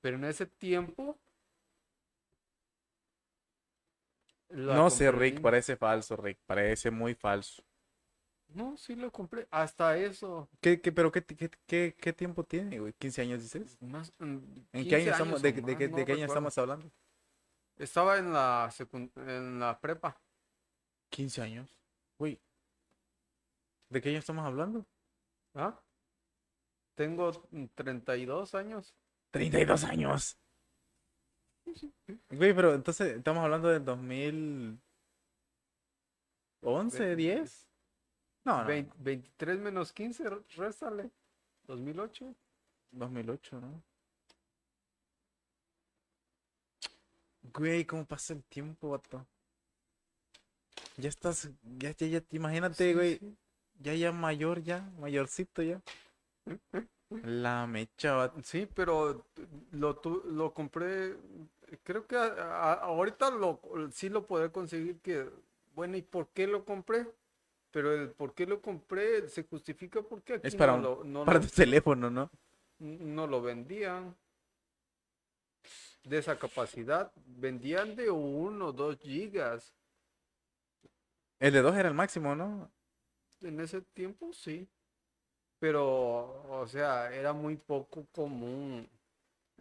[0.00, 1.16] Pero en ese tiempo...
[4.48, 6.38] No sé, Rick, parece falso, Rick.
[6.44, 7.62] Parece muy falso.
[8.54, 9.46] No, sí lo compré.
[9.50, 10.48] Hasta eso.
[10.60, 12.92] ¿Qué, qué, pero qué, qué, qué, qué tiempo tiene, güey?
[12.92, 13.76] ¿15 años dices?
[13.80, 15.42] Más, mm, ¿En 15 qué año estamos?
[15.42, 16.90] ¿De, de qué, no de qué año estamos hablando?
[17.78, 18.72] Estaba en la
[19.16, 20.20] en la prepa.
[21.10, 21.76] 15 años.
[22.18, 22.38] Güey.
[23.88, 24.84] ¿De qué año estamos hablando?
[25.54, 25.80] ¿Ah?
[26.94, 28.94] Tengo mm, 32 años.
[29.30, 30.36] 32 años.
[32.30, 34.78] Güey, pero entonces estamos hablando del 2011,
[36.98, 37.69] Ve- 10.
[38.44, 38.66] No, no.
[38.68, 41.10] Vein- 23 menos 15, r- réstale.
[41.66, 42.34] 2008.
[42.92, 43.82] 2008, ¿no?
[47.52, 49.26] Güey, ¿cómo pasa el tiempo, vato?
[50.96, 53.36] Ya estás, ya, ya, ya, imagínate, Sí, güey, sí.
[53.80, 55.80] ya, ya mayor, ya, mayorcito, ya.
[57.24, 58.40] La mecha, vato.
[58.44, 59.24] Sí, pero
[59.72, 61.16] lo, tu- lo compré.
[61.82, 63.60] Creo que a- a- ahorita lo,
[63.92, 65.00] sí lo podré conseguir.
[65.00, 65.28] Que,
[65.74, 67.06] bueno, ¿y por qué lo compré?
[67.72, 71.04] Pero el por qué lo compré se justifica porque aquí Es para, no un- lo,
[71.04, 72.30] no para lo- tu teléfono, ¿no?
[72.80, 74.16] no lo vendían
[76.04, 77.12] de esa capacidad.
[77.26, 79.74] Vendían de uno o dos gigas.
[81.40, 82.70] El de 2 era el máximo, ¿no?
[83.42, 84.68] En ese tiempo sí.
[85.58, 88.88] Pero, o sea, era muy poco común.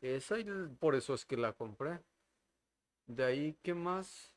[0.01, 0.45] Esa y
[0.79, 1.99] por eso es que la compré.
[3.07, 4.33] De ahí, ¿qué más?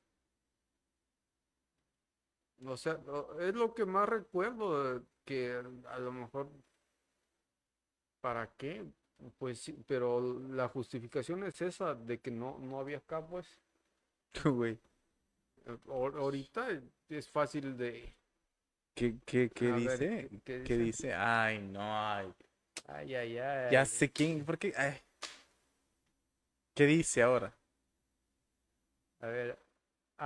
[2.66, 2.98] O sea,
[3.40, 6.50] es lo que más recuerdo, de que a lo mejor,
[8.20, 8.84] ¿para qué?
[9.38, 13.46] Pues sí, pero la justificación es esa, de que no, no había acá, pues.
[14.44, 14.78] Güey.
[15.66, 16.68] Eh, ahor- Ahorita
[17.08, 18.14] es fácil de...
[18.94, 20.28] ¿Qué, qué, qué A ver, dice?
[20.28, 20.78] ¿qué- qué ¿Qué dice?
[20.78, 21.14] dice?
[21.14, 22.32] Ay, no, ay.
[22.86, 23.72] Ay, ay, ay.
[23.72, 24.72] Ya sé quién, ¿por qué?
[24.76, 25.00] Ay.
[26.74, 27.54] ¿Qué dice ahora?
[29.22, 29.58] A ver,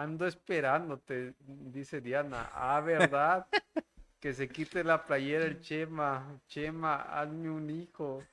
[0.02, 2.50] ando esperándote, dice Diana.
[2.54, 3.46] Ah, ¿verdad?
[4.18, 6.40] Que se quite la playera el Chema.
[6.48, 8.24] Chema, hazme un hijo.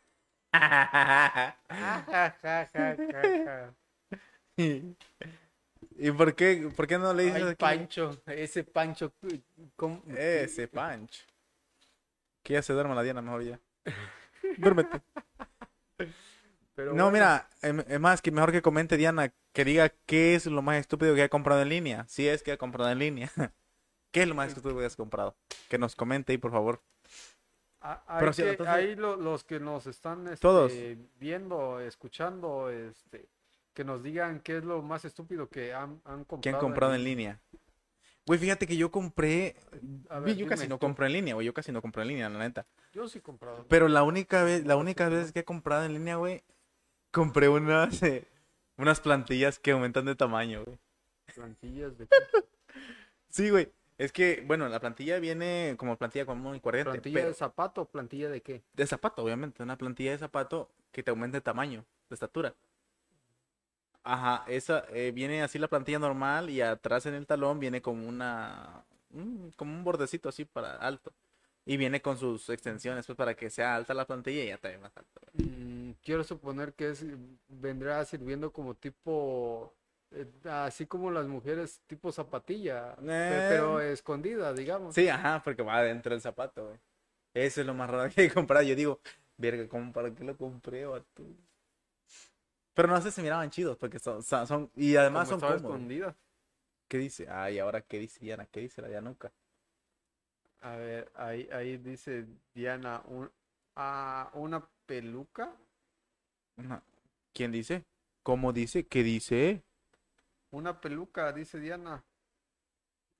[4.57, 7.55] ¿Y por qué, por qué no le dices Ay?
[7.55, 9.13] Pancho, ese Pancho.
[9.75, 11.23] ¿cómo- Ese Pancho.
[12.41, 13.59] Que ya se duerma la Diana, mejor ya.
[14.57, 15.01] Duérmete.
[16.75, 20.35] Pero No, bueno, mira, em- es más que mejor que comente Diana, que diga qué
[20.35, 22.05] es lo más estúpido que ha comprado en línea.
[22.07, 23.31] Si es que ha comprado en línea.
[24.11, 25.35] ¿Qué es lo más estúpido que has comprado?
[25.69, 26.81] Que nos comente ahí, por favor.
[27.81, 30.71] a- hay pero que- entonces- ahí lo- los que nos están este, Todos.
[31.19, 33.27] viendo, escuchando, este,
[33.73, 36.41] que nos digan qué es lo más estúpido que han, han comprado.
[36.41, 37.39] ¿Quién ha comprado en línea?
[38.25, 39.57] Güey, fíjate que yo compré.
[40.09, 40.85] A ver, yo casi no tú.
[40.85, 41.45] compro en línea, güey.
[41.45, 42.65] Yo casi no compro en línea, la neta.
[42.93, 43.65] Yo sí he comprado.
[43.67, 46.41] Pero la única vez, la única vez que he comprado en línea, güey,
[47.13, 48.27] compré unas, eh,
[48.77, 50.77] unas plantillas que aumentan de tamaño, güey.
[51.33, 52.07] Plantillas de
[53.29, 53.71] Sí, güey.
[53.97, 56.91] Es que, bueno, la plantilla viene como plantilla común y corriente.
[56.91, 58.61] plantilla pero de zapato o plantilla de qué?
[58.73, 59.63] de zapato, obviamente.
[59.63, 62.53] Una plantilla de zapato que te aumente de tamaño, de estatura.
[64.03, 68.07] Ajá, esa eh, viene así la plantilla normal y atrás en el talón viene como
[68.07, 71.13] una, un- como un bordecito así para alto.
[71.65, 74.67] Y viene con sus extensiones, pues para que sea alta la plantilla y ya te
[74.69, 75.21] ve más alto.
[75.33, 77.05] Mm, quiero suponer que es,
[77.47, 79.73] vendrá sirviendo como tipo,
[80.11, 83.45] eh, así como las mujeres tipo zapatilla, Eh.
[83.49, 84.93] pero escondida, digamos.
[84.93, 86.79] Sí, ajá, porque va adentro del zapato, güey.
[87.33, 88.63] Eso es lo más raro que he comprado.
[88.63, 88.99] Yo digo,
[89.37, 91.23] verga, ¿cómo para qué lo compré, vato?
[92.73, 95.63] Pero no sé si miraban chidos, porque son, son, son- y además como son cómodos.
[95.63, 96.15] escondida.
[96.89, 97.27] ¿Qué dice?
[97.29, 99.31] Ay, ahora qué dice Diana, ¿qué dice la Dianuca?
[100.63, 103.29] A ver, ahí, ahí dice Diana, un,
[103.75, 105.55] ah, una peluca,
[106.57, 106.83] Una-
[107.33, 107.83] ¿Quién dice?
[108.23, 108.87] ¿Cómo dice?
[108.87, 109.63] ¿Qué dice?
[110.51, 112.05] una peluca, dice Diana.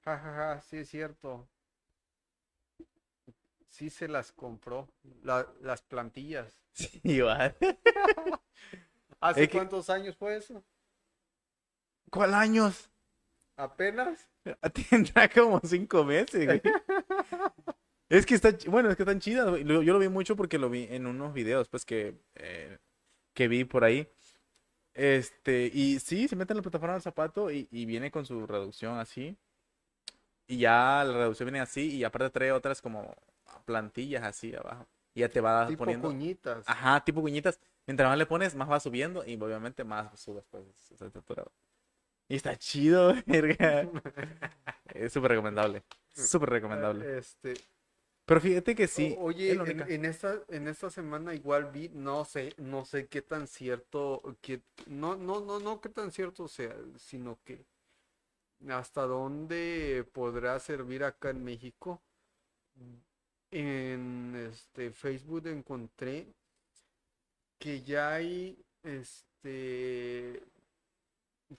[0.05, 1.49] Ja, ja, ja, sí es cierto.
[3.67, 4.87] sí se las compró,
[5.23, 6.61] la- las plantillas.
[7.03, 7.53] Sí, va.
[9.21, 10.63] ¿Hace Es que- cuántos años fue eso?
[12.09, 12.89] ¿Cuál años?
[13.55, 14.29] ¿Apenas?
[14.89, 16.61] Tendrá como cinco meses, güey.
[18.09, 19.63] Es que está, bueno, es que están chidas, güey.
[19.63, 22.77] Yo lo vi mucho porque lo vi en unos videos, pues, que, eh,
[23.33, 24.07] que vi por ahí.
[24.93, 28.45] Este, y sí, se mete en la plataforma del zapato y, y viene con su
[28.45, 29.35] reducción así.
[30.47, 33.15] Y ya la reducción viene así y aparte trae otras como
[33.65, 34.85] plantillas así abajo.
[35.15, 36.07] Y ya te va Tipo poniendo.
[36.09, 36.67] cuñitas.
[36.67, 37.59] Ajá, tipo cuñitas.
[37.87, 41.45] Mientras más le pones, más va subiendo y obviamente más subes pues esa estatura.
[42.29, 43.87] Y está chido, verga.
[44.93, 45.83] Es súper recomendable.
[46.13, 47.17] Súper recomendable.
[47.17, 47.53] Este,
[48.25, 49.15] Pero fíjate que sí.
[49.17, 53.21] o- oye, en, en esta, en esta semana igual vi, no sé, no sé qué
[53.21, 57.65] tan cierto, que, no, no, no, no qué tan cierto sea, sino que
[58.69, 62.01] hasta dónde podrá servir acá en México.
[63.51, 66.27] En este Facebook encontré
[67.59, 70.43] que ya hay, este,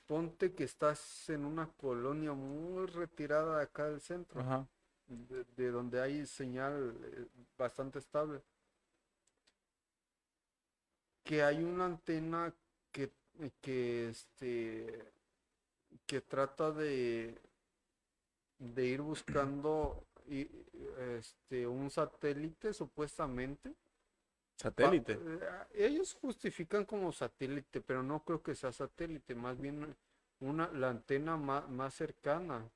[0.06, 4.66] ponte que estás en una colonia muy retirada de acá del centro Ajá.
[5.06, 8.42] de, de donde hay señal eh, bastante estable.
[11.22, 12.54] Que hay una antena
[12.92, 13.12] que,
[13.60, 15.12] que este
[16.06, 17.40] que trata de
[18.58, 20.48] de ir buscando y,
[21.18, 23.74] este un satélite supuestamente.
[24.56, 25.12] Satélite.
[25.12, 25.40] eh,
[25.74, 29.94] ellos justifican como satélite, pero no creo que sea satélite, más bien
[30.40, 32.68] una la antena más, más cercana.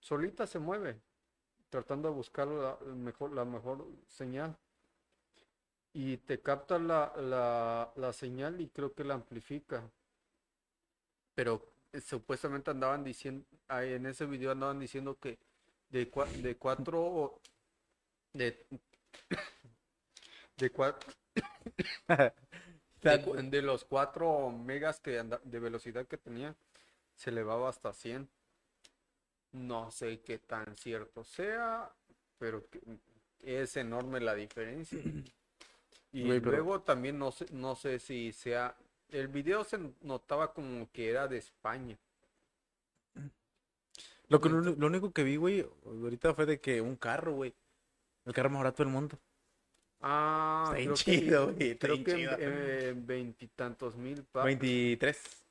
[0.00, 1.00] Solita se mueve
[1.70, 4.56] tratando de buscar la mejor, la mejor señal.
[5.94, 9.90] Y te capta la, la, la señal y creo que la amplifica.
[11.34, 15.38] Pero eh, supuestamente andaban diciendo, en ese video andaban diciendo que
[15.90, 17.40] de, cua- de cuatro,
[18.32, 18.66] de,
[20.62, 21.12] de cuatro,
[23.02, 26.54] de, los cuatro megas que anda- de velocidad que tenía,
[27.16, 28.28] se elevaba hasta 100.
[29.52, 31.90] No sé qué tan cierto sea,
[32.38, 32.80] pero que-
[33.40, 34.98] es enorme la diferencia.
[36.14, 38.76] Y luego también no sé, no sé si sea,
[39.08, 41.96] el video se notaba como que era de España.
[44.28, 47.54] Lo, que, lo, lo único que vi, güey, ahorita fue de que un carro, güey.
[48.26, 49.18] El carro más barato del mundo.
[50.02, 52.36] Ah, Está bien chido, güey, está creo que chido.
[52.38, 55.44] eh, veintitantos mil pa- 23.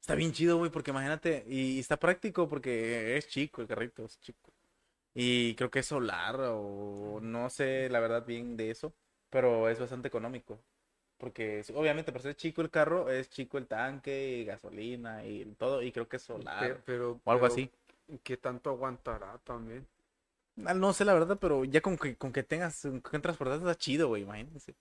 [0.00, 4.18] Está bien chido, güey, porque imagínate, y está práctico porque es chico el carrito, es
[4.20, 4.50] chico.
[5.14, 8.92] Y creo que es solar o no sé la verdad bien de eso,
[9.30, 10.58] pero es bastante económico.
[11.18, 15.82] Porque obviamente por ser chico el carro, es chico el tanque, y gasolina y todo,
[15.82, 17.70] y creo que es solar pero, o algo pero así.
[18.22, 19.86] ¿Qué tanto aguantará también?
[20.66, 23.58] Ah, No sé la verdad, pero ya con que, con que tengas con que transportar
[23.58, 24.74] está chido, güey, imagínense.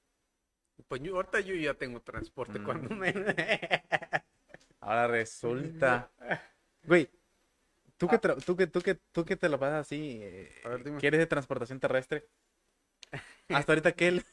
[0.88, 2.63] Pues yo, ahorita yo ya tengo transporte Mm.
[2.63, 3.13] cuando me...
[4.80, 6.10] Ahora resulta.
[6.84, 7.10] Güey,
[7.98, 10.70] tú que, tra- tú que, tú que, tú que te lo pasas así, eh, A
[10.70, 11.00] ver, dime.
[11.00, 12.26] que eres de transportación terrestre.
[13.50, 14.26] Hasta ahorita, ¿qué, es-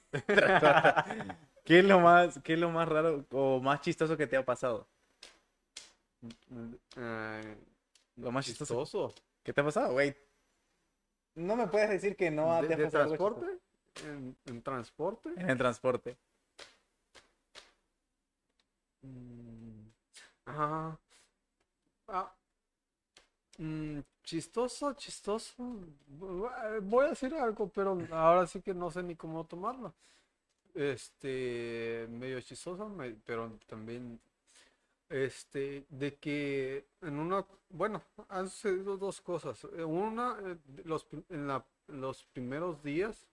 [1.65, 4.45] ¿qué es lo más, qué es lo más raro o más chistoso que te ha
[4.45, 4.87] pasado?
[6.97, 7.57] Eh,
[8.17, 8.81] Lo más chistoso.
[8.85, 9.15] chistoso.
[9.43, 10.15] ¿Qué te ha pasado, güey?
[11.37, 13.47] No me puedes decir que no ¿De, te de transporte?
[14.07, 15.31] ¿En, en transporte?
[15.37, 16.17] En el transporte.
[19.05, 19.91] Mm,
[20.47, 20.99] Ajá.
[22.09, 22.31] Ah,
[23.59, 25.55] mm, chistoso, chistoso.
[26.83, 29.93] Voy a decir algo, pero ahora sí que no sé ni cómo tomarlo.
[30.75, 32.91] Este, medio chistoso,
[33.25, 34.19] pero también,
[35.15, 39.63] este, de que en una, bueno, han sucedido dos cosas.
[39.77, 43.27] Eh, Una, eh, los, en la- los primeros días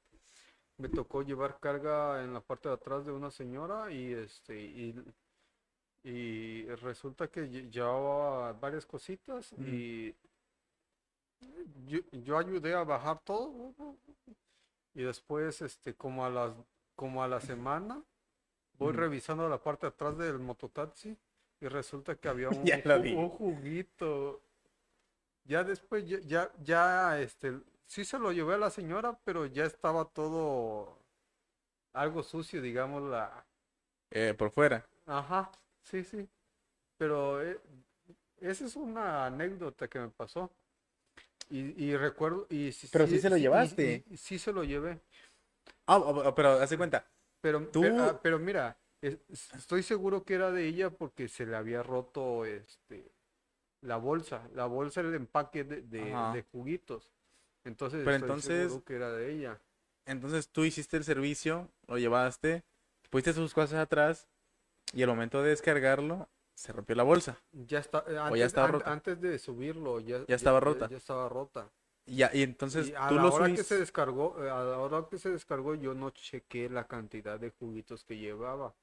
[0.78, 4.96] me tocó llevar carga en la parte de atrás de una señora y este, y
[6.04, 10.16] y resulta que lle- llevaba varias cositas y
[11.88, 13.74] yo, yo ayudé a bajar todo
[14.96, 16.54] y después este como a las
[16.96, 18.04] como a la semana
[18.80, 21.16] voy revisando la parte de atrás del mototaxi
[21.62, 22.82] y resulta que había un, Ya
[23.30, 24.42] juguito
[25.46, 29.66] ya después ya, ya ya este sí se lo llevé a la señora pero ya
[29.66, 30.98] estaba todo
[31.94, 33.46] algo sucio digamos la
[34.12, 34.86] Eh, por fuera.
[35.06, 35.52] Ajá,
[35.84, 36.28] sí, sí.
[36.98, 37.60] Pero eh,
[38.42, 40.52] esa es una anécdota que me pasó.
[41.50, 44.04] Y, y recuerdo, y Pero sí se lo llevaste.
[44.10, 45.02] y- sí se lo llevé.
[45.88, 47.06] Ah, ah, ah, pero hace cuenta.
[47.42, 51.56] Pero, Tú- pero, ah, pero mira, estoy seguro que era de ella porque se le
[51.56, 53.12] había roto este
[53.82, 56.34] la bolsa, la bolsa, el empaque de, de- Ajá.
[56.34, 57.12] de juguitos.
[57.64, 59.60] Entonces, Pero estoy entonces- seguro que era de ella.
[60.06, 62.64] Entonces tú hiciste el servicio, lo llevaste,
[63.10, 64.28] pusiste sus cosas atrás
[64.94, 67.38] y al momento de descargarlo se rompió la bolsa.
[67.52, 68.92] Ya está, eh, ya antes, estaba an- rota.
[68.92, 70.88] antes de subirlo, ya, Ya estaba rota.
[70.90, 71.70] Ya, estaba rota.
[72.06, 74.64] Y, ya, y entonces Y a tú la lo hora que se descargó, eh, a
[74.64, 78.74] la hora que se descargó, yo no chequé la cantidad de juguitos que llevaba.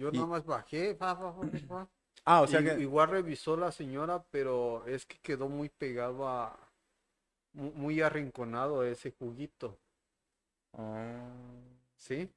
[0.00, 1.88] Yo Y- nada más bajé, fa, fa, fa, fa, fa,
[2.24, 2.80] Ah, o sea y- que...
[2.80, 6.58] Igual revisó la señora, pero es que quedó muy pegado a.
[7.52, 9.78] mu- Muy arrinconado ese juguito,
[10.72, 11.04] Oh.
[11.96, 12.30] ¿sí?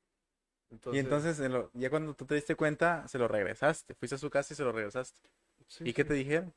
[0.91, 1.39] Y entonces,
[1.73, 3.93] ya cuando tú te diste cuenta, se lo regresaste.
[3.93, 5.21] Fuiste a su casa y se lo regresaste.
[5.67, 6.51] sí, ¿Y qué te dijeron?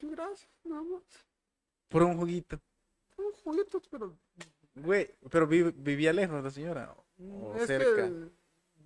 [0.00, 1.02] Gracias, nada más.
[1.88, 2.58] Por un juguito.
[3.16, 4.16] Son juguetos, pero.
[4.74, 6.94] Güey, pero vi- vivía lejos la señora.
[7.18, 8.08] O cerca.
[8.08, 8.39] que.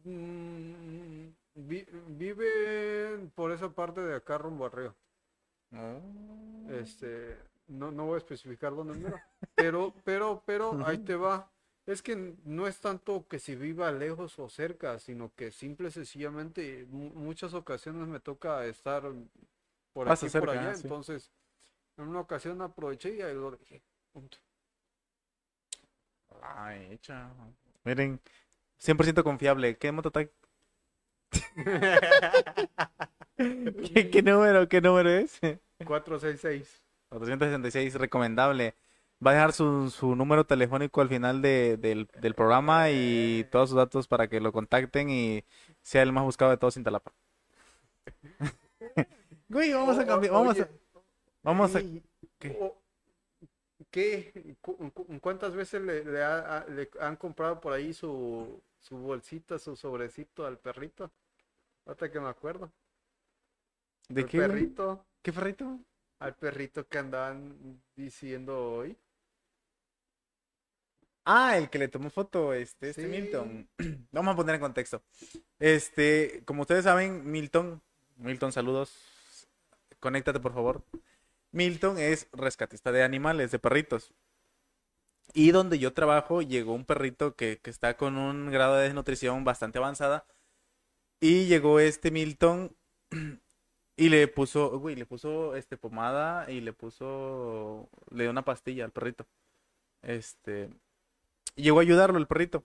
[0.05, 4.94] Mm, vi- vive por esa parte de acá rumbo a Río.
[5.72, 6.70] Oh.
[6.70, 7.36] Este,
[7.68, 9.20] no, no voy a especificar dónde mero,
[9.55, 11.50] pero, pero, pero, ahí te va.
[11.86, 15.90] Es que no es tanto que si viva lejos o cerca, sino que simple y
[15.90, 19.02] sencillamente mu- muchas ocasiones me toca estar
[19.92, 20.82] por aquí por allá, ah, sí.
[20.84, 21.30] entonces
[21.98, 23.82] en una ocasión aproveché y ahí lo dejé.
[24.12, 24.38] punto.
[26.42, 27.30] Ay, hecha.
[27.84, 28.20] Miren,
[28.79, 29.77] 100% confiable.
[29.79, 30.31] ¿Qué mototag?
[33.37, 34.68] ¿Qué, qué número?
[34.68, 35.39] ¿Qué número es?
[35.85, 36.83] 466.
[37.09, 38.75] 466, recomendable.
[39.25, 43.70] Va a dejar su, su número telefónico al final de- del, del programa y todos
[43.70, 45.45] sus datos para que lo contacten y
[45.83, 47.12] sea el más buscado de todos Cintalapa.
[49.49, 50.33] Güey, vamos a cambiar.
[50.33, 50.68] Vamos a,
[51.43, 51.81] vamos a.
[52.39, 52.59] ¿qué?
[53.91, 54.57] ¿Qué?
[54.61, 58.97] Cu- cu- ¿Cuántas veces le, le ha- a- le han comprado por ahí su, su
[58.99, 61.11] bolsita, su sobrecito al perrito?
[61.87, 62.72] Hasta que me acuerdo.
[64.09, 64.39] ¿De al qué?
[64.39, 65.79] perrito, ¿Qué perrito?
[66.20, 68.97] al perrito que andaban diciendo hoy.
[71.27, 73.09] Ah, el que le tomó foto, este, este Sí.
[73.09, 73.68] Milton.
[74.12, 75.03] Vamos a poner en contexto.
[75.59, 77.81] Este, como ustedes saben, Milton,
[78.16, 79.49] Milton, saludos.
[80.01, 80.83] Conéctate, por favor.
[81.55, 84.12] Milton es rescatista de animales, de perritos.
[85.34, 89.78] Y donde yo trabajo, llegó un perrito que, está con un grado de desnutrición bastante
[89.78, 90.26] avanzada.
[91.20, 92.76] Y llegó este Milton
[93.96, 98.92] y le puso, le puso este pomada y le puso, le dio una pastilla al
[98.92, 99.26] perrito.
[100.02, 100.70] Este,
[101.55, 102.64] llegó a ayudarlo el perrito.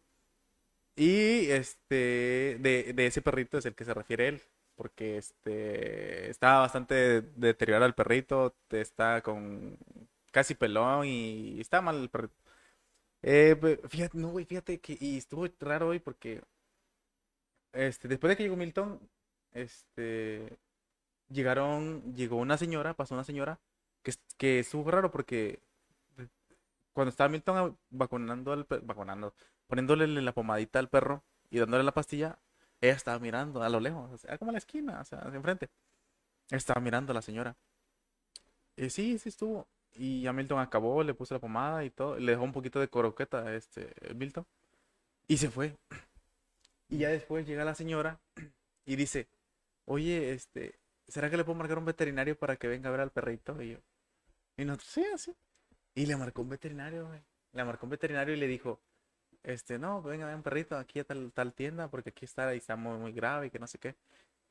[0.96, 4.42] Y este, de, de ese perrito es el que se refiere él.
[4.80, 8.56] Porque este, estaba bastante deteriorado el perrito.
[8.72, 9.78] Está con
[10.32, 12.36] casi pelón y está mal el perrito.
[13.24, 13.58] Eh,
[13.90, 16.42] fíjate, no, güey, fíjate que, y estuvo raro hoy porque,
[17.74, 19.00] este, después de que llegó Milton,
[19.52, 20.58] este,
[21.30, 23.60] llegaron, llegó una señora, pasó una señora,
[24.04, 25.62] que, que estuvo raro porque
[26.94, 29.34] cuando estaba Milton a- vacunando al vacunando,
[29.68, 32.40] poniéndole la pomadita al perro y dándole la pastilla,
[32.82, 35.38] ella estaba mirando a lo lejos, o sea, como a la esquina, o sea, hacia
[35.38, 35.70] enfrente.
[36.50, 37.56] Estaba mirando a la señora.
[38.78, 39.68] Sí, sí estuvo.
[39.94, 42.90] Y ya Milton acabó, le puso la pomada y todo, le dejó un poquito de
[42.90, 44.46] croqueta a este Milton
[45.28, 45.76] y se fue.
[46.90, 48.20] Y ya después llega la señora
[48.86, 49.28] y dice,
[49.86, 53.12] oye, este, ¿será que le puedo marcar un veterinario para que venga a ver al
[53.12, 53.62] perrito?
[53.62, 53.80] Y yo,
[54.58, 55.36] y nosotros, sí, así.
[55.96, 57.22] Y le marcó un veterinario, güey.
[57.54, 58.82] Le marcó un veterinario y le dijo,
[59.44, 62.98] este, no, venga, un perrito aquí a tal, tal tienda porque aquí está está muy,
[62.98, 63.96] muy grave y que no sé qué.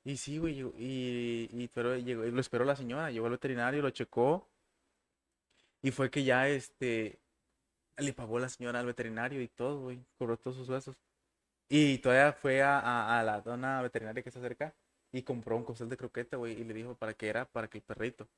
[0.04, 3.90] Y sí, güey, y, y, pero llegó, lo esperó la señora, llegó el veterinario, lo
[3.90, 4.48] checó
[5.82, 7.18] y fue que ya, este,
[7.96, 10.96] le pagó la señora al veterinario y todo, güey, cobró todos sus gastos.
[11.68, 14.74] Y todavía fue a, a, la dona veterinaria que está cerca
[15.12, 17.78] y compró un costal de croqueta, güey, y le dijo para qué era, para que
[17.78, 18.28] el perrito.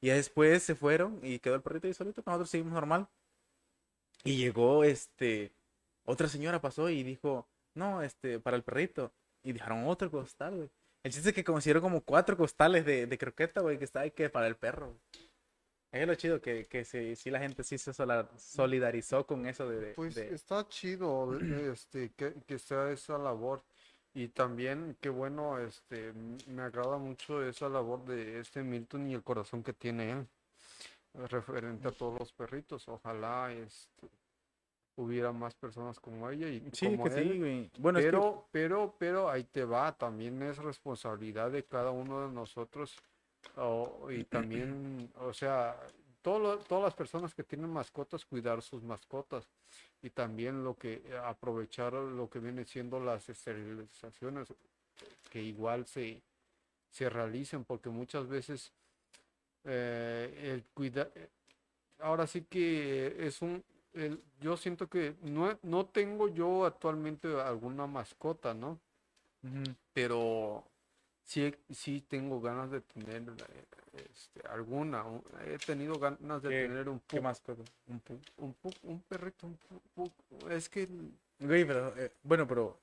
[0.00, 3.08] Y después se fueron y quedó el perrito ahí solito, nosotros seguimos normal.
[4.24, 5.52] Y llegó, este,
[6.04, 9.12] otra señora pasó y dijo, no, este, para el perrito.
[9.42, 10.70] Y dejaron otro costal, güey.
[11.02, 14.12] El chiste es que consiguieron como cuatro costales de, de croqueta, güey, que está ahí
[14.12, 14.94] que para el perro.
[15.90, 17.92] Es lo chido que, que sí, sí la gente sí se
[18.38, 19.78] solidarizó con eso de...
[19.80, 21.38] de- Pues de- está chido
[21.70, 23.62] este que, que sea esa labor
[24.14, 26.12] y también qué bueno este
[26.46, 30.26] me agrada mucho esa labor de este Milton y el corazón que tiene él
[31.14, 34.08] eh, referente a todos los perritos ojalá este
[34.96, 37.70] hubiera más personas como ella y Sí, como que sí, él güey.
[37.78, 42.26] Bueno, es que- pero pero pero ahí te va también es responsabilidad de cada uno
[42.28, 42.96] de nosotros
[44.10, 45.76] y también o sea
[46.20, 49.48] todo lo- todas las personas que tienen mascotas cuidar sus mascotas
[50.02, 54.48] y también lo que aprovechar lo que viene siendo las esterilizaciones
[55.30, 56.22] que igual se,
[56.90, 58.72] se realicen porque muchas veces
[59.64, 61.28] eh, el cuida- eh,
[62.00, 63.62] ahora sí que es un,
[63.94, 68.78] el- yo siento que no, no tengo yo actualmente alguna mascota, ¿no?
[69.92, 70.64] Pero
[71.24, 73.22] sí, sí tengo ganas de tener
[73.94, 75.02] este, alguna.
[75.04, 77.66] un- He tenido ganas de ¿Qué- tener un ¿Qué pug, más cosas?
[77.88, 78.00] Un
[78.38, 79.58] un pug, un perrito, un
[79.94, 80.12] pug.
[80.50, 80.88] Es que
[81.38, 82.78] Güey, pero, eh, bueno, pero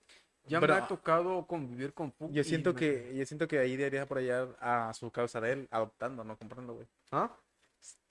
[0.45, 3.57] ya Pero, me ha tocado convivir con pug yo siento me- que, yo siento que
[3.57, 6.87] ahí deberías apoyar a su causa de él, adoptando, no comprando, güey.
[7.11, 7.31] ¿Ah?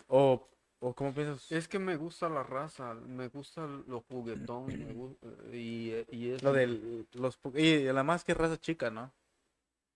[0.07, 0.48] O,
[0.81, 1.51] o ¿cómo piensas?
[1.51, 5.17] Es que me gusta la raza, me gusta lo juguetón, me gu-
[5.53, 9.13] y, y es Lo de los y además que es raza chica, ¿no?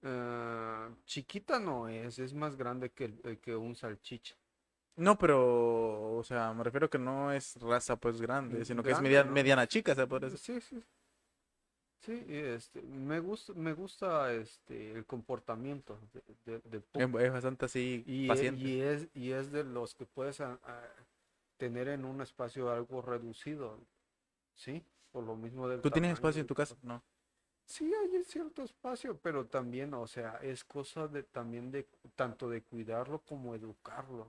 [0.03, 4.35] eh, chiquita no es, es más grande que, eh, que un salchicha.
[4.97, 8.99] No, pero, o sea, me refiero que no es raza pues grande, sino que es
[8.99, 9.33] Grande, media- ¿no?
[9.33, 10.41] mediana chica, se puede decir.
[10.41, 10.83] Sí, sí.
[12.03, 16.85] Sí, este, me gusta, me gusta este el comportamiento de, de- del.
[16.95, 18.61] Es, bastante así Y, e- paciente.
[18.65, 20.83] y es, y es de los que puedes a- a
[21.59, 23.79] tener en un espacio algo reducido,
[24.57, 24.85] ¿sí?
[25.13, 26.77] Por lo mismo del ¿Tú tienes espacio en tu casa?
[26.83, 27.03] No.
[27.67, 31.87] Sí, hay cierto espacio, pero también, o sea, es cosa de también de
[32.17, 34.29] tanto de cuidarlo como educarlo,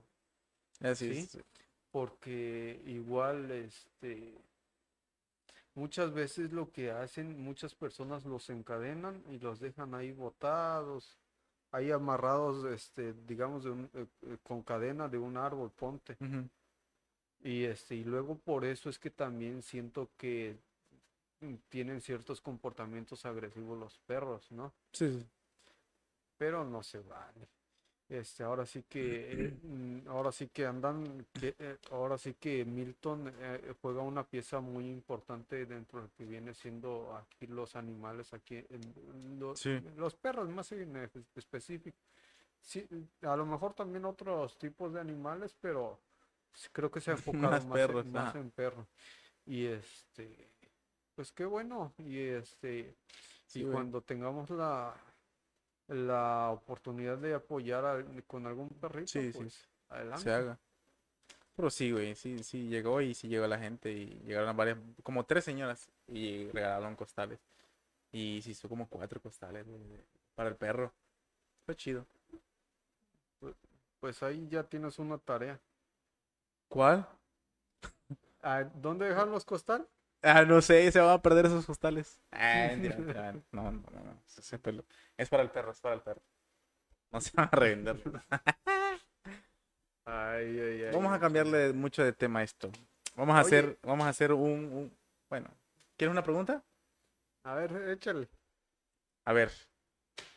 [0.80, 1.18] Así Sí.
[1.20, 1.44] es.
[1.90, 4.34] porque igual, este,
[5.74, 11.18] muchas veces lo que hacen, muchas personas los encadenan y los dejan ahí botados,
[11.70, 16.16] ahí amarrados, este, digamos, de un- eh, eh, con cadena de un árbol, ponte.
[17.42, 20.56] Y este, y luego por eso es que también siento que
[21.68, 24.72] tienen ciertos comportamientos agresivos los perros, ¿no?
[24.92, 25.26] Sí, sí.
[26.38, 27.48] Pero no se vale.
[28.08, 32.64] Este, ahora sí que, eh, mm, ahora sí que andan, que, eh, ahora sí que
[32.64, 37.76] Milton eh, juega una pieza muy importante dentro de lo que viene siendo aquí los
[37.76, 39.80] animales, aquí en- Sí.
[39.96, 41.96] los perros más en e- específico.
[42.60, 42.86] Sí,
[43.22, 45.98] a lo mejor también otros tipos de animales, pero
[46.72, 47.14] creo que se ha
[47.50, 48.86] enfocado Más más, en- perros, más en perros.
[49.46, 50.50] Y este,
[51.14, 51.94] pues qué bueno.
[51.98, 52.94] Y este,
[53.46, 54.94] Sí, y cuando tengamos la,
[55.88, 59.38] la oportunidad de apoyar al- con algún perrito, Sí, sí.
[59.38, 60.22] pues adelante.
[60.22, 60.58] se haga.
[61.56, 65.24] Pero sí, güey, sí, sí llegó y sí llegó la gente y llegaron varias, como
[65.24, 67.38] tres señoras y regalaron costales.
[68.10, 69.80] Y se hizo como cuatro costales güey,
[70.34, 70.92] para el perro.
[71.66, 72.06] Fue chido.
[74.00, 75.58] Pues ahí ya tienes una tarea.
[76.68, 77.06] ¿Cuál?
[78.42, 79.86] Ah, ¿Dónde dejan los costal?
[80.24, 82.20] Ah, no sé, se van a perder esos costales.
[82.32, 84.84] Ah, mentira, mentira, no, no, no, no, ese pelo.
[85.16, 86.22] Es para el perro, es para el perro.
[87.12, 87.96] No se van a revender.
[90.06, 90.92] Ay, ay, ay.
[90.94, 92.70] Vamos a cambiarle mucho de tema a esto.
[93.16, 93.46] Vamos a Oye.
[93.58, 94.96] hacer, vamos a hacer un, un-
[95.28, 95.48] bueno,
[95.96, 96.64] ¿quieres una pregunta?
[97.44, 98.28] A ver, échale.
[99.26, 99.50] A ver,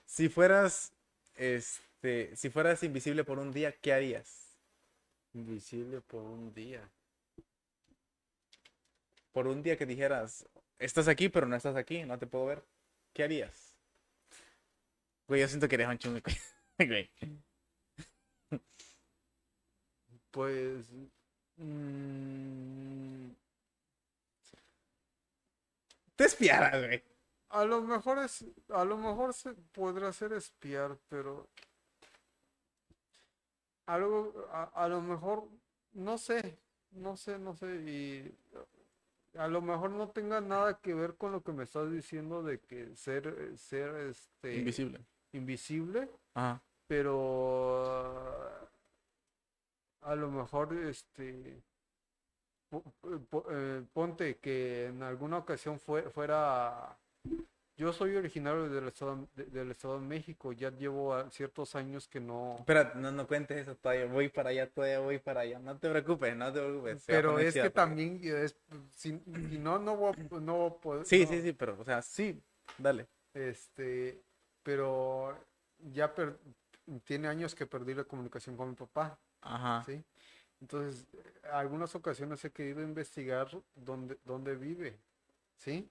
[0.05, 0.93] si fueras,
[1.35, 4.57] este, si fueras invisible por un día, ¿qué harías?
[5.33, 6.91] Invisible por un día.
[9.38, 12.63] Por un día que dijeras, estás aquí, pero no estás aquí, no te puedo ver,
[13.13, 13.77] ¿qué harías?
[15.27, 16.21] Güey, yo siento que eres un chungo,
[16.79, 17.07] güey.
[20.31, 20.85] Pues.
[21.57, 23.31] mm,
[26.15, 27.01] Te espiaras, güey.
[27.49, 28.45] a lo mejor es.
[28.69, 31.47] A lo mejor se podrá ser espiar, pero.
[33.88, 34.47] Algo.
[34.51, 35.47] A, a lo mejor.
[35.93, 36.57] No sé.
[36.91, 37.67] No sé, no sé.
[37.75, 38.38] Y.
[39.38, 42.59] A lo mejor no tenga nada que ver con lo que me estás diciendo de
[42.59, 44.99] que ser, ser este Invisible.
[45.33, 46.09] invisible.
[46.33, 46.61] Ajá.
[46.88, 48.49] pero
[50.01, 51.61] a lo mejor este
[52.71, 56.97] eh, ponte que en alguna ocasión fue, fuera
[57.78, 62.07] yo soy originario del estado de- del estado de México ya llevo ah, ciertos años
[62.07, 65.59] que no Espera, no, no cuentes eso todavía, voy para allá, todavía voy para allá.
[65.59, 67.03] No te preocupes, no te preocupes.
[67.05, 68.55] pero es que también es
[68.91, 69.19] si,
[69.49, 71.84] si no no voy a, no voy a poder Sí, no, sí, sí, pero, o
[71.84, 72.41] sea, sí,
[72.78, 73.07] dale.
[73.34, 74.21] este
[74.63, 75.38] pero
[75.93, 76.38] ya per-
[77.05, 79.84] tiene años que perdí la comunicación con mi papá Ajá.
[79.86, 80.03] ¿sí?
[80.59, 84.97] Entonces, eh, algunas ocasiones he querido investigar dónde, dónde vive,
[85.55, 85.88] ¿sí?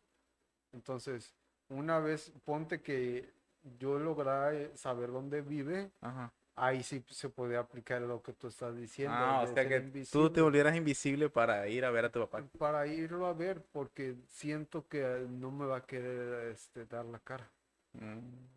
[0.73, 1.33] Entonces,
[1.69, 3.33] una vez ponte que
[3.79, 6.33] yo lograra eh, saber dónde vive, Ajá.
[6.55, 9.17] ahí sí se puede aplicar lo que tú estás diciendo.
[9.17, 12.45] Ah, o sea que tú te volvieras invisible para ir a ver a tu papá.
[12.59, 17.05] Para irlo a ver, porque siento que eh, no me va a querer este, dar
[17.05, 17.49] la cara.
[17.95, 18.57] Mm.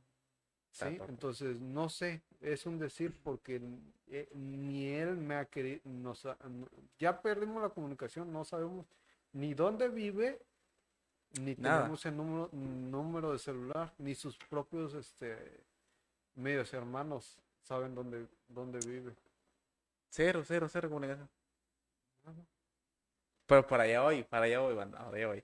[0.71, 3.59] Sí, entonces no sé, es un decir porque
[4.07, 5.81] eh, ni él me ha querido,
[6.97, 8.85] ya perdimos la comunicación, no sabemos
[9.33, 10.39] ni dónde vive,
[11.33, 11.79] ni Nada.
[11.79, 15.61] tenemos el número, número de celular, ni sus propios este
[16.35, 19.13] medios hermanos saben dónde, dónde vive.
[20.09, 21.29] Cero, cero, cero comunicación.
[23.45, 25.43] Pero para allá voy, para allá voy, banda, para allá voy.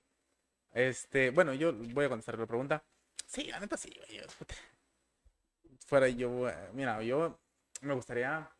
[0.72, 2.84] Este, bueno, yo voy a contestar la pregunta.
[3.26, 4.20] Sí, la neta sí, güey.
[4.20, 4.26] yo.
[5.86, 7.38] Fuera yo, eh, mira, yo
[7.80, 8.50] me gustaría.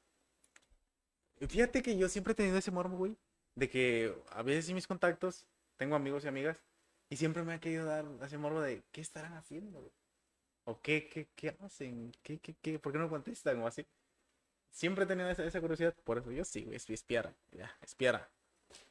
[1.48, 3.16] Fíjate que yo siempre he tenido ese morbo, güey.
[3.54, 5.44] De que a veces en mis contactos
[5.76, 6.62] tengo amigos y amigas.
[7.08, 9.92] Y siempre me ha querido dar ese morbo de qué estarán haciendo.
[10.64, 13.86] O qué, qué, qué hacen, qué, qué, qué, por qué no contestan o así.
[14.70, 18.30] Siempre he tenido esa, esa curiosidad, por eso yo sí, güey, es- espiara, ya, espiara.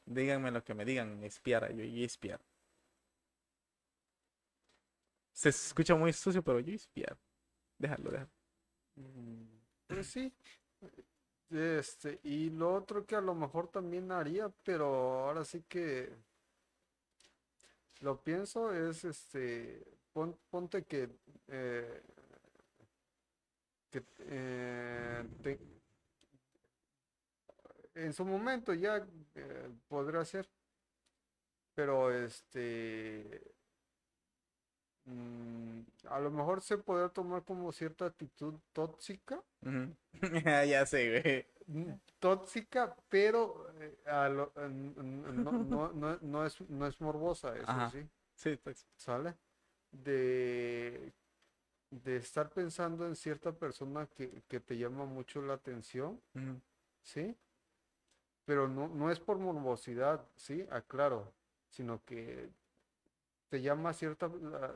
[0.05, 2.43] Díganme lo que me digan, espiara, yo, yo espiara.
[5.33, 7.17] Se escucha muy sucio, pero yo espiara.
[7.77, 8.31] Déjalo, déjalo.
[8.97, 9.45] Mm,
[9.87, 10.33] Pues sí.
[11.49, 14.85] Este, y lo otro que a lo mejor también haría, pero
[15.25, 16.11] ahora sí que
[18.01, 19.83] lo pienso es este,
[20.13, 21.09] pon- ponte que,
[21.47, 22.01] eh,
[23.91, 25.23] que eh,
[27.95, 30.47] en su momento ya eh, podrá ser,
[31.73, 33.41] pero este,
[35.05, 35.79] mm,
[36.09, 39.41] a lo mejor se podrá tomar como cierta actitud tóxica.
[40.67, 41.45] Ya sé, güey.
[42.19, 47.63] Tóxica, pero eh, a lo- eh, no, no, no, no es, no es morbosa, eso
[47.71, 47.89] Ajá.
[47.89, 48.85] sí, Sí, pues.
[48.95, 49.35] ¿sale?
[49.91, 51.13] De,
[51.89, 56.21] de estar pensando en cierta persona que, que te llama mucho la atención.
[57.01, 57.35] ¿sí?
[58.45, 60.65] Pero no, no es por morbosidad, ¿sí?
[60.69, 61.33] Aclaro,
[61.69, 62.49] sino que
[63.49, 64.71] te llama cierta la,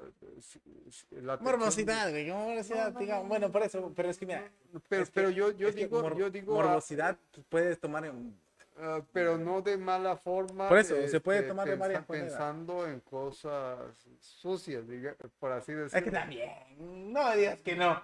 [1.11, 1.38] la.
[1.38, 2.91] Morbosidad, güey, ¿cómo morbosidad?
[2.93, 4.49] no, Diga, no, bueno, no, por eso, pero es que mira,
[4.88, 7.17] Pero, es que- pero yo, yo es digo, yo digo, ah, morbosidad
[7.49, 8.39] puedes tomar en...
[8.82, 10.70] Ah, pero no de mala forma.
[10.70, 12.30] Por eso, se puede este, tomar de varias maneras.
[12.32, 13.78] Pensando en cosas
[14.22, 16.05] sucias, diga- por así Es decirlo.
[16.05, 18.01] que también, no digas que no.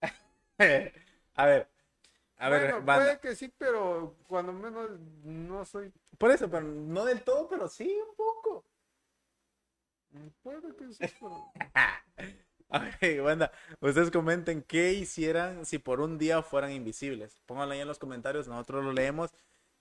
[1.34, 1.68] a ver,
[2.38, 3.04] a ver, Bueno, banda.
[3.04, 4.90] puede que sí, pero cuando menos
[5.24, 5.92] no soy.
[6.16, 8.64] Por eso, pero no del todo, pero sí un poco.
[10.42, 11.52] Puede que sí, pero.
[12.68, 17.40] A ver, banda, ustedes comenten qué hicieran si por un día fueran invisibles.
[17.46, 19.32] Pónganlo ahí en los comentarios, nosotros lo leemos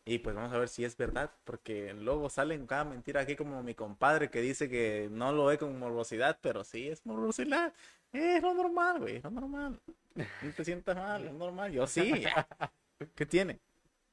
[0.06, 3.62] y pues vamos a ver si es verdad, porque luego salen cada mentira aquí como
[3.62, 7.74] mi compadre que dice que no lo ve con morbosidad, pero sí es morbosidad.
[8.12, 9.80] Es lo normal, güey, es lo normal.
[10.16, 11.72] No te sientas mal, es normal.
[11.72, 12.24] Yo sí.
[13.14, 13.60] ¿Qué tiene?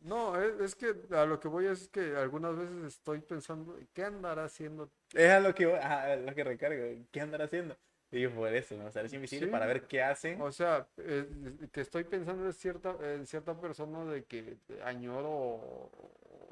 [0.01, 4.05] No, es, es que a lo que voy es que algunas veces estoy pensando, ¿qué
[4.05, 4.90] andará haciendo?
[5.12, 6.84] Es a lo que, voy- a lo que recargo.
[7.11, 7.76] ¿Qué andará haciendo?
[8.12, 9.51] Y yo, por eso, me gustaría ser invisible Sí.
[9.53, 10.40] para ver qué hacen.
[10.40, 11.26] O sea, eh,
[11.72, 15.90] que estoy pensando en cierta, en cierta persona de que añoro o,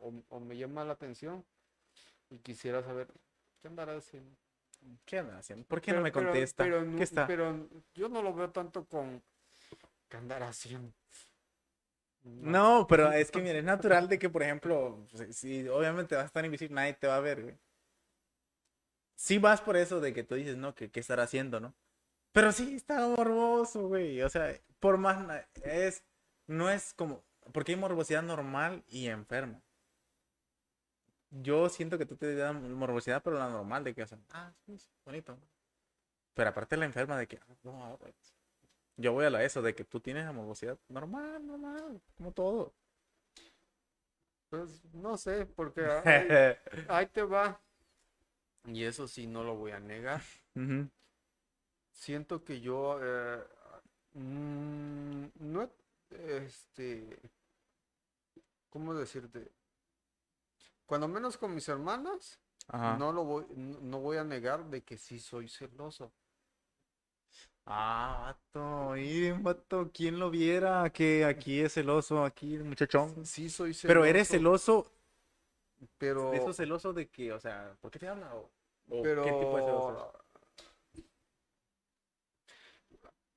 [0.03, 1.45] o- o me llama la atención
[2.31, 3.07] y quisiera saber
[3.61, 4.35] qué andará haciendo.
[5.07, 5.65] ¿Qué andan haciendo?
[5.67, 6.65] ¿Por qué no me contesta?
[6.65, 7.27] Pero, no- ¿Qué está?
[7.27, 9.23] pero yo no lo veo tanto con
[10.09, 10.93] qué andará haciendo.
[12.25, 16.27] No, pero es que, mira, es natural de que, por ejemplo, si obviamente vas a
[16.27, 17.59] estar invisible, nadie te va a ver, güey.
[19.17, 21.75] Sí vas por eso de que tú dices, no, que qué estará haciendo, ¿no?
[22.33, 24.23] Pero sí está morboso, güey.
[24.23, 26.05] O sea, por más, es,
[26.47, 29.63] no es como, porque hay morbosidad normal y enferma.
[31.31, 34.53] Yo siento que tú te das morbosidad, pero la normal de que, o sea, ah,
[34.67, 35.37] sí, bonito.
[36.35, 37.99] Pero aparte la enferma de que, ah, no.
[38.97, 42.73] Yo voy a la eso, de que tú tienes la morbosidad normal, normal, como todo.
[44.51, 46.29] Pues no sé, porque ahí,
[46.89, 47.61] ahí te va.
[48.67, 50.23] Y eso sí, no lo voy a negar.
[51.93, 53.43] Siento que yo eh,
[54.15, 55.71] mm, no
[56.11, 57.19] este
[58.71, 59.53] ¿cómo decirte?
[60.87, 62.97] Cuando menos con mis hermanas, Ajá.
[62.99, 66.13] no lo voy, no, no voy a negar de que sí soy celoso.
[67.67, 70.91] Ah, vato, miren, vato, ¿quién lo viera?
[70.91, 73.25] Que aquí es celoso, aquí el muchachón.
[73.25, 73.89] Sí soy celoso.
[73.89, 74.93] Pero eres celoso,
[75.99, 78.35] pero de esos celosos de que, o sea, ¿por qué te habla?
[78.35, 78.51] ¿O,
[78.91, 80.25] o pero qué tipo de celoso?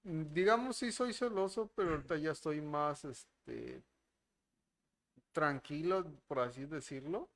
[0.08, 3.84] digamos sí soy celoso, pero ahorita ya estoy más este
[5.34, 7.30] tranquilo, por así decirlo.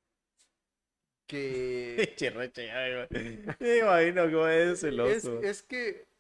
[1.27, 3.07] Que Chirreche, ya
[3.59, 5.41] me imagino cómo es es, celoso.
[5.41, 6.10] es que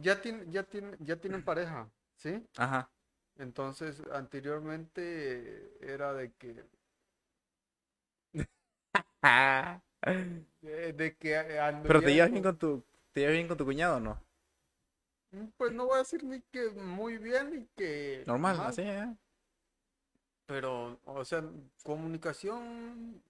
[0.00, 2.46] ya tiene, ya tiene, ya tienen pareja, ¿sí?
[2.56, 2.90] Ajá.
[3.38, 6.64] Entonces, anteriormente era de que
[10.62, 11.36] de, de que
[11.86, 14.20] Pero te llevas bien con- con tu, te llevas bien con tu cuñado, o ¿no?
[15.56, 19.14] Pues no voy a decir ni que muy bien ni que Normal, mal, así, ¿eh?
[20.46, 21.42] pero, o sea,
[21.82, 23.22] comunicación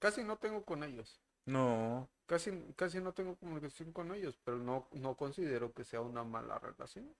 [0.00, 1.22] casi no tengo con ellos.
[1.46, 2.08] No.
[2.26, 6.58] Casi, casi no tengo comunicación con ellos, pero no, no considero que sea una mala
[6.58, 7.14] relación.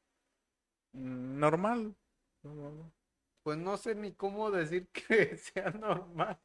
[0.93, 1.95] Mm, Normal.
[2.43, 2.93] No, no, no.
[3.43, 6.39] pues no sé ni cómo decir que sea normal.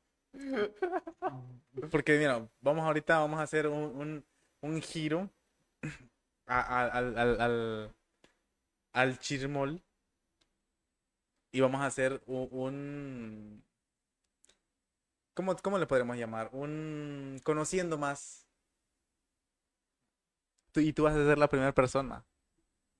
[1.91, 4.25] Porque mira, vamos ahorita, vamos a hacer un, un,
[4.61, 5.29] un giro
[6.47, 7.95] a- a- al, al, al,
[8.93, 9.81] al chismol
[11.51, 13.63] y vamos a hacer un...
[15.39, 16.49] ¿Cómo, cómo le podremos llamar?
[16.51, 17.39] Un...
[17.45, 18.45] Conociendo más.
[20.73, 22.25] Tú, y tú vas a ser la primera persona.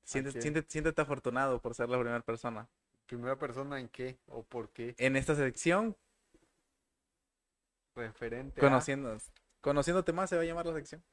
[0.06, 2.70] Siéntete, siéntete- siéntete afortunado por ser la primera persona.
[3.08, 4.18] ¿Primera persona en qué?
[4.30, 4.96] ¿O por qué?
[4.98, 5.98] En esta sección,
[7.94, 9.18] Referente a- conociendo,
[9.60, 11.04] conociéndote más se va a llamar la sección.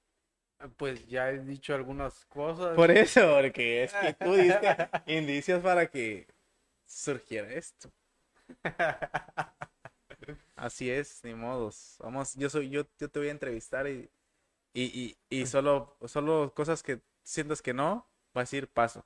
[0.77, 2.77] Pues ya he dicho algunas cosas.
[2.77, 4.77] Por eso, porque es que tú diste
[5.09, 6.29] indicios para que
[6.87, 7.91] surgiera esto.
[10.57, 11.97] Así es, ni modos.
[12.01, 14.11] Vamos, yo soy, yo, yo te voy a entrevistar y,
[14.74, 19.05] y, y, y solo, solo cosas que sientas que no, va a decir paso.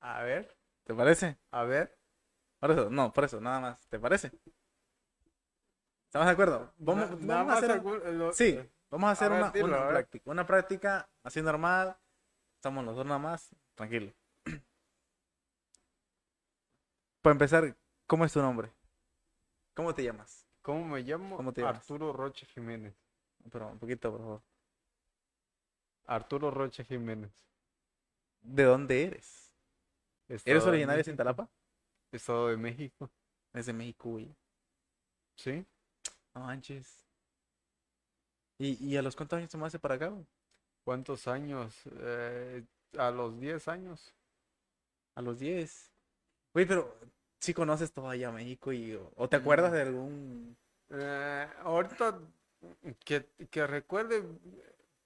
[0.00, 1.36] A ver, ¿Te parece?
[1.50, 1.96] a ver.
[2.60, 3.86] Por eso, no, por eso, nada más.
[3.88, 4.32] ¿Te parece?
[6.06, 6.72] ¿Estamos de acuerdo?
[6.78, 7.82] Vamos, Na- vamos a hacer.
[7.82, 10.30] lo- Sí, eh, vamos a hacer ver, una, una práctica.
[10.30, 11.96] Una práctica así normal.
[12.56, 13.50] Estamos los dos nada más.
[13.74, 14.12] Tranquilo.
[17.22, 17.76] Para empezar,
[18.06, 18.72] ¿cómo es tu nombre?
[19.76, 20.46] ¿Cómo te llamas?
[20.62, 21.36] ¿Cómo me llamo?
[21.36, 21.76] ¿Cómo te llamas?
[21.76, 22.94] Arturo Rocha Jiménez.
[23.52, 24.42] Pero un poquito, por favor.
[26.06, 27.30] Arturo Rocha Jiménez.
[28.40, 29.52] ¿De dónde eres?
[30.28, 31.04] Estado ¿Eres originario de.
[31.04, 31.48] Cintalapa?
[32.10, 33.10] Estado de México.
[33.52, 34.34] Es de México, güey.
[35.36, 35.64] Sí.
[36.34, 37.04] No manches.
[38.58, 40.26] ¿Y, ¿Y a los cuántos años te mudaste para acá, güey?
[40.84, 41.82] ¿Cuántos años?
[42.00, 42.64] Eh,
[42.96, 44.14] a los 10 años.
[45.14, 45.92] A los 10.
[46.54, 46.98] Güey, pero
[47.46, 50.56] sí conoces todavía México y o, o te acuerdas de algún
[50.90, 52.18] Eh, ahorita
[53.04, 54.22] que, que recuerde,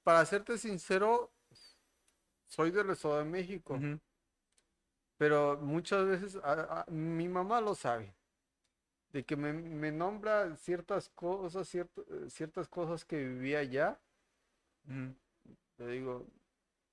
[0.03, 1.31] para serte sincero,
[2.49, 3.79] soy del Estado de México,
[5.19, 8.15] pero muchas veces a- a- mi mamá lo sabe,
[9.13, 14.01] de que me, me nombra ciertas cosas, cierto- ciertas cosas que vivía allá,
[14.89, 15.15] Ujú.
[15.79, 16.27] le digo,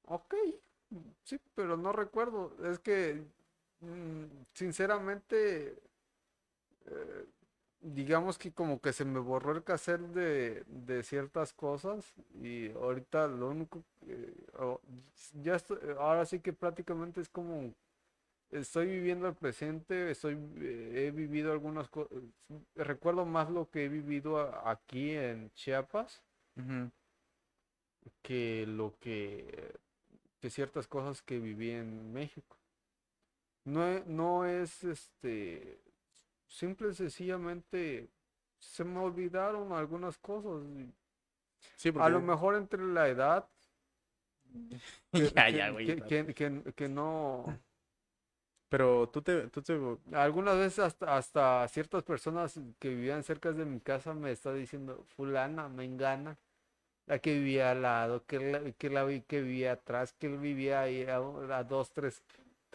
[0.06, 0.36] ok,
[1.24, 3.24] sí, pero no recuerdo, es que
[4.54, 5.78] sinceramente,
[6.86, 7.26] eh,
[7.82, 13.28] digamos que como que se me borró el cassette de, de ciertas cosas y ahorita
[13.28, 14.82] lo único que, oh,
[15.44, 17.74] ya estoy- ahora sí que prácticamente es como
[18.52, 22.20] estoy viviendo el presente, estoy, eh, he vivido algunas cosas,
[22.76, 26.24] recuerdo más lo que he vivido aquí en Chiapas
[28.22, 29.74] que lo que,
[30.42, 32.57] que ciertas cosas que viví en México.
[33.74, 35.80] No, e- no es este,
[36.48, 38.10] simple y sencillamente
[38.60, 40.64] se me olvidaron algunas cosas.
[41.76, 42.10] Sí, A porque...
[42.10, 43.50] lo mejor entre la edad,
[45.14, 45.86] que, ya, ya, güey.
[45.86, 47.46] que- que- que- que no,
[48.70, 49.74] Pero tú te, tú te...
[50.14, 55.06] algunas veces hasta, hasta ciertas personas que vivían cerca de mi casa me está diciendo,
[55.16, 56.38] fulana, me engana.
[57.08, 60.40] La que vivía al lado, que la, que la vi que vivía atrás, que él
[60.40, 62.24] vivía ahí a, a dos, tres,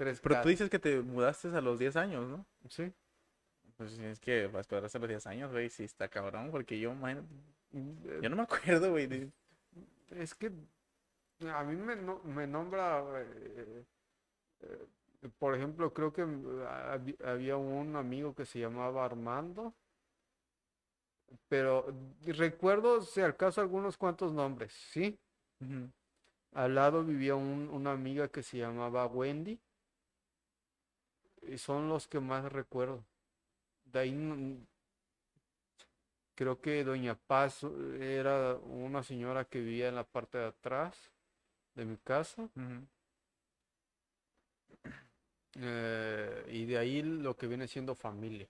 [0.04, 2.46] Pero tú dices que te mudaste a los 10 años, ¿no?
[2.68, 2.92] Sí.
[3.76, 6.78] Pues es que vas a esperar hasta los 10 años, güey, sí está cabrón, porque
[6.78, 7.26] yo, imagínate,
[7.74, 9.06] Eh, yo no me acuerdo, güey.
[9.06, 9.30] de-
[10.10, 10.52] Es que
[11.50, 13.84] a mí me, no- me nombra, eh,
[14.60, 14.86] eh,
[15.38, 19.74] por ejemplo, creo que mm, habi- había un amigo que se llamaba Armando,
[21.48, 21.86] pero
[22.26, 25.18] recuerdo, si al caso, algunos cuantos nombres, ¿sí?
[26.52, 29.58] Al lado vivía un- una amiga que se llamaba Wendy,
[31.42, 33.04] y son los que más recuerdo.
[33.84, 34.66] De ahí no-
[36.34, 41.12] creo que Doña Paz eh, era una señora que vivía en la parte de atrás
[41.74, 42.48] de mi casa.
[45.54, 48.48] Eh, y de ahí lo que viene siendo familia.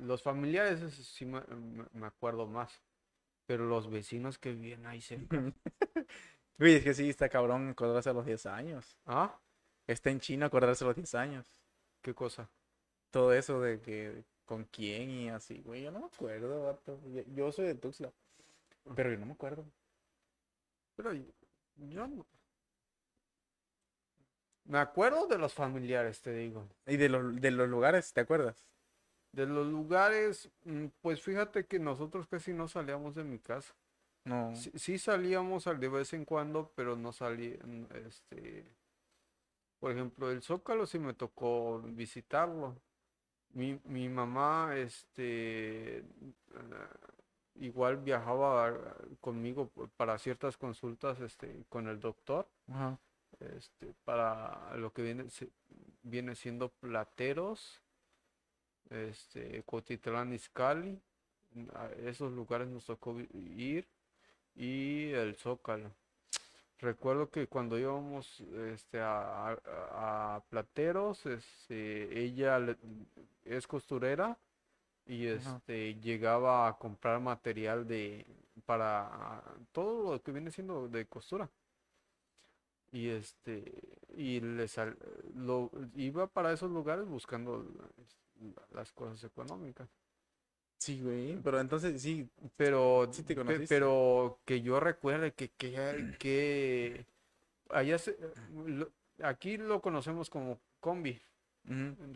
[0.00, 1.40] Los familiares sí me,
[2.06, 2.82] acuerdo más.
[3.46, 5.36] Pero los vecinos que vivían ahí cerca.
[6.56, 8.96] Es que sí está cabrón acordarse a los 10 años.
[9.06, 9.36] ¿Ah?
[9.86, 11.46] Está en China acordarse los 10 años.
[12.00, 12.48] ¿Qué cosa?
[13.10, 16.98] Todo eso de que con quién y así, güey, yo no me acuerdo, vato.
[17.34, 18.12] Yo, soy de Tuxtla,
[18.94, 19.64] pero yo no me acuerdo.
[20.96, 22.26] Pero yo no.
[24.64, 26.66] Me acuerdo de los familiares, te digo.
[26.86, 28.66] Y de los, de los lugares, ¿te acuerdas?
[29.32, 33.74] De los lugares, mm, pues fíjate que nosotros casi no salíamos de mi casa.
[34.24, 34.54] No.
[34.56, 38.64] Sí, sí salíamos al de vez en cuando, pero no salí, mm, este,
[39.84, 42.74] por ejemplo, el Zócalo sí me tocó visitarlo.
[43.50, 46.02] Mi, mi mamá, este,
[47.56, 52.98] igual viajaba conmigo para ciertas consultas, este, con el doctor, Ajá.
[53.40, 55.26] este, para lo que viene,
[56.02, 57.82] viene siendo plateros
[58.88, 60.98] este, Cotitlán Izcalli,
[61.74, 63.86] a esos lugares nos tocó ir,
[64.54, 65.90] y el Zócalo.
[66.88, 68.40] Recuerdo que cuando íbamos
[68.74, 72.76] este, a, a- a Plateros, este, ella le-
[73.46, 74.36] es costurera
[75.06, 75.56] y Ajá.
[75.56, 78.26] este, llegaba a comprar material de
[78.66, 81.48] para todo lo que viene siendo de costura.
[82.92, 83.72] Y este
[84.14, 84.98] y le sal-
[85.34, 87.64] lo iba para esos lugares buscando
[88.72, 89.88] las cosas económicas.
[90.84, 91.40] Sí, güey.
[91.42, 92.28] Pero entonces sí.
[92.56, 93.66] Pero, Sí te conociste.
[93.74, 97.06] pero que yo recuerde que, que, que
[97.70, 98.18] allá se-
[98.54, 101.18] lo- aquí lo conocemos como combi,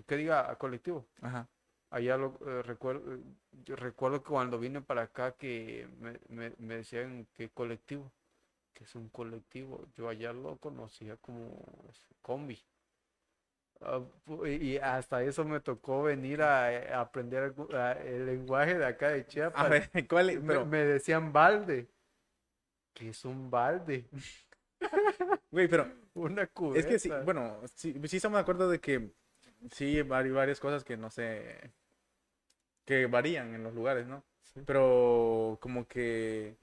[0.06, 1.06] que diga colectivo.
[1.22, 1.48] Ajá.
[1.88, 3.18] Allá lo eh, recuerdo,
[3.64, 8.12] yo recuerdo que cuando vine para acá que me, me- me decían que colectivo,
[8.74, 9.86] que es un colectivo.
[9.96, 12.62] Yo allá lo conocía como este, combi.
[13.80, 14.00] Ah,
[14.46, 19.10] y hasta eso me tocó venir a, eh, a aprender a- el lenguaje de acá
[19.10, 19.64] de Chiapas.
[19.64, 20.42] A ver, ¿cuál es?
[20.42, 21.88] Me, Pero, me decían balde.
[22.94, 24.04] ¿Qué es un balde?
[25.50, 26.42] güey, pero Una
[26.74, 27.22] es que sí, cubeta.
[27.24, 29.12] bueno, sí, sí estamos de acuerdo de que
[29.72, 31.72] sí hay varias cosas que no sé,
[32.84, 34.24] que varían en los lugares, ¿no?
[34.42, 34.60] Sí.
[34.64, 36.56] Pero como que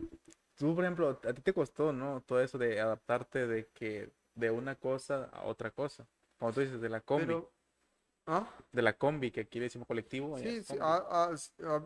[0.57, 2.21] tú, por ejemplo, a ti te costó, ¿no?
[2.21, 6.05] Todo eso de adaptarte de que de una cosa a otra cosa.
[6.39, 7.51] Como tú dices, de la combi, Pero,
[8.27, 8.47] ¿ah?
[8.71, 10.37] de la combi, que aquí le decimos colectivo.
[10.37, 11.29] Sí, es sí, a- a-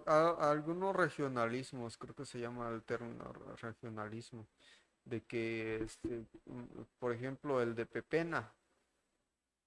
[0.07, 4.47] a- algunos regionalismos, creo que se llama el término re- regionalismo,
[5.05, 8.51] de que, este, mm, por ejemplo, el de Pepena,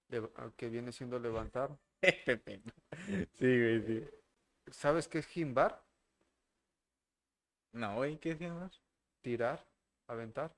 [0.08, 1.70] de- a- que viene siendo levantar.
[2.26, 2.62] Pepe.
[3.38, 4.04] Sí, güey, sí.
[4.70, 5.82] ¿Sabes qué es jimbar?
[7.72, 8.80] No, güey, ¿qué decían más?
[9.22, 9.64] Tirar,
[10.06, 10.54] aventar.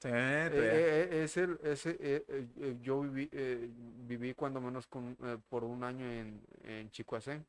[0.00, 3.68] Sí, Eh, eh, eh, es el, ese, eh, yo viví, eh,
[4.06, 5.16] viví cuando menos con,
[5.48, 7.44] por un año en, en Chicoacén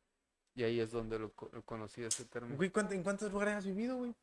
[0.56, 2.56] y ahí es donde lo, co- conocí ese término.
[2.58, 4.16] Güey, ¿cuánto- ¿en cuántos lugares has vivido, güey?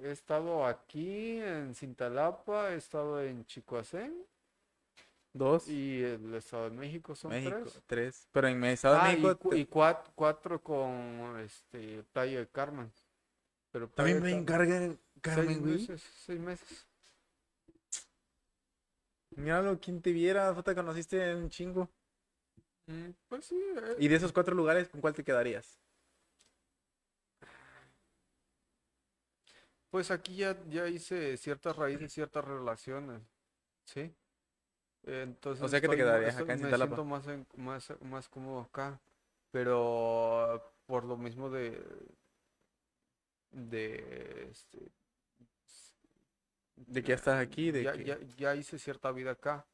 [0.00, 4.14] He estado aquí en Cintalapa, he estado en Chicoacén
[5.34, 5.68] Dos.
[5.68, 7.82] y el Estado de México son México, tres.
[7.86, 8.28] tres.
[8.32, 12.38] Pero en Estado de Ah, y, México cu- te- y cuat- cuatro con este Playa
[12.38, 12.90] del Carmen.
[13.70, 15.72] Pero también me del Carmen, seis güey.
[15.78, 16.86] meses, seis meses.
[19.36, 21.88] Míralo, quien te viera, te conociste en un chingo.
[22.86, 25.78] Mm, Pues sí, eh, Y de esos cuatro lugares, ¿con cuál te quedarías?
[29.90, 33.22] Pues aquí ya, ya hice ciertas raíces, ciertas relaciones,
[33.86, 34.12] ¿sí?
[35.04, 39.00] Entonces sea que te quedarías acá en me siento más, en- más, más cómodo acá,
[39.50, 41.82] pero por lo mismo de,
[43.50, 44.78] de, este,
[46.86, 48.04] De que ya estás aquí, de ya, que...
[48.04, 49.66] ya, ya hice cierta vida acá,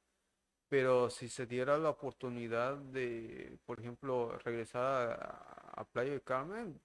[0.69, 6.81] pero si se diera la oportunidad de, por ejemplo, regresar a, a Playa del Carmen,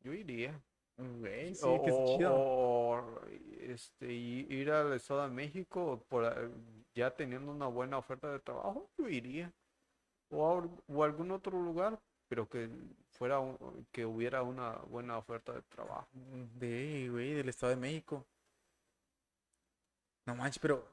[0.00, 0.60] yo iría.
[0.96, 2.30] Güey, sí, O, que es chido.
[2.32, 3.20] o,
[3.60, 6.50] este, ir al Estado de México por,
[6.94, 9.52] ya teniendo una buena oferta de trabajo, yo iría.
[10.30, 12.68] O, a, o a algún otro lugar, pero que
[13.10, 16.08] fuera un- que hubiera una buena oferta de trabajo.
[16.58, 18.24] De, güey, del Estado de México.
[20.26, 20.88] No manches, pero...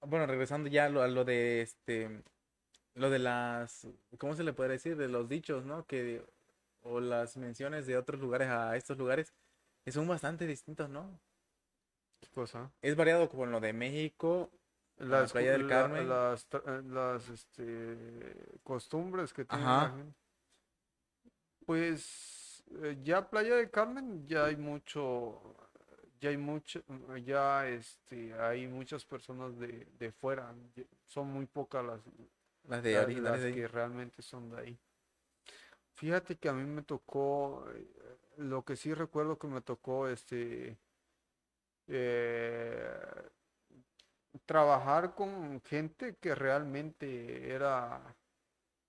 [0.00, 2.22] Bueno, regresando ya a lo, a lo de este...
[2.94, 3.86] Lo de las...
[4.18, 4.96] ¿Cómo se le puede decir?
[4.96, 5.86] De los dichos, ¿no?
[5.86, 6.24] Que...
[6.82, 9.34] O las menciones de otros lugares a estos lugares.
[9.84, 11.20] que son bastante distintos, ¿no?
[12.20, 12.70] ¿Qué cosa?
[12.82, 14.50] Es variado como en lo de México.
[14.96, 16.08] Las, Playa del la- Carmen.
[16.08, 18.34] las, eh, las, este,
[18.64, 20.18] costumbres que tiene la gente.
[21.66, 25.40] Pues eh, ya Playa del Carmen ya hay mucho,
[26.20, 26.82] ya hay mucho,
[27.24, 30.54] ya este, hay muchas personas de, de fuera,
[31.06, 32.00] son muy pocas las,
[32.68, 33.54] Las de las de ahí.
[33.54, 34.78] que realmente son de ahí.
[35.94, 37.86] Fíjate que a mí me tocó, eh,
[38.38, 40.78] lo que sí recuerdo que me tocó, este,
[41.88, 43.30] eh,
[44.46, 48.16] trabajar con gente que realmente era,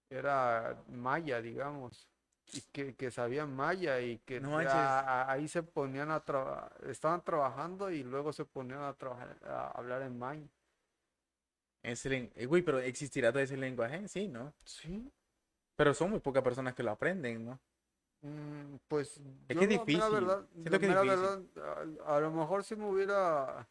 [0.09, 2.08] era maya, digamos,
[2.53, 4.73] y que, que sabían maya y que No te- manches.
[4.73, 9.37] a- a- ahí se ponían a trabajar, estaban trabajando y luego se ponían a trabajar,
[9.45, 10.47] a hablar en maya.
[11.83, 14.53] Ese eh, Güey, pero existirá todo ese lenguaje, sí, ¿no?
[14.63, 15.11] Sí.
[15.75, 17.59] Pero son muy pocas personas que lo aprenden, ¿no?
[18.21, 19.19] Mm, Pues
[19.49, 21.27] Es que es la difícil, verdad, siento la que es mera difícil.
[21.27, 21.41] verdad,
[22.05, 23.67] a, a lo mejor si me hubiera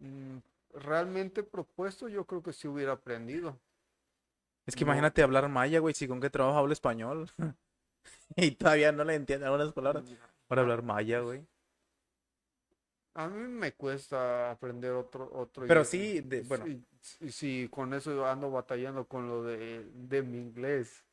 [0.00, 0.38] mm,
[0.74, 3.58] realmente propuesto, yo creo que sí hubiera aprendido.
[4.70, 4.90] Es que No.
[4.92, 7.28] imagínate hablar maya, güey, si con qué trabajo hablo español.
[8.36, 10.04] y todavía no le entiendo algunas palabras.
[10.46, 11.44] Para hablar maya, güey.
[13.14, 15.84] A mí me cuesta aprender otro, otro Pero idioma.
[15.84, 16.64] sí, de- bueno.
[16.64, 21.04] Sí, sí, sí, con eso ando batallando con lo de, de mi inglés.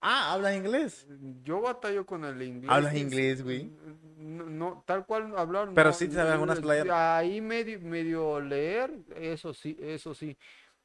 [0.00, 1.08] Ah, ¿hablas inglés?
[1.42, 2.70] Yo batallo con el inglés.
[2.70, 3.72] ¿Hablas inglés, güey?
[4.16, 5.72] No, no, tal cual hablar.
[5.74, 6.86] Pero no, sí te sabes algunas playas.
[6.90, 10.38] Ahí medio, medio leer, eso sí, eso sí.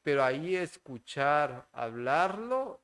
[0.03, 2.81] Pero ahí escuchar, hablarlo,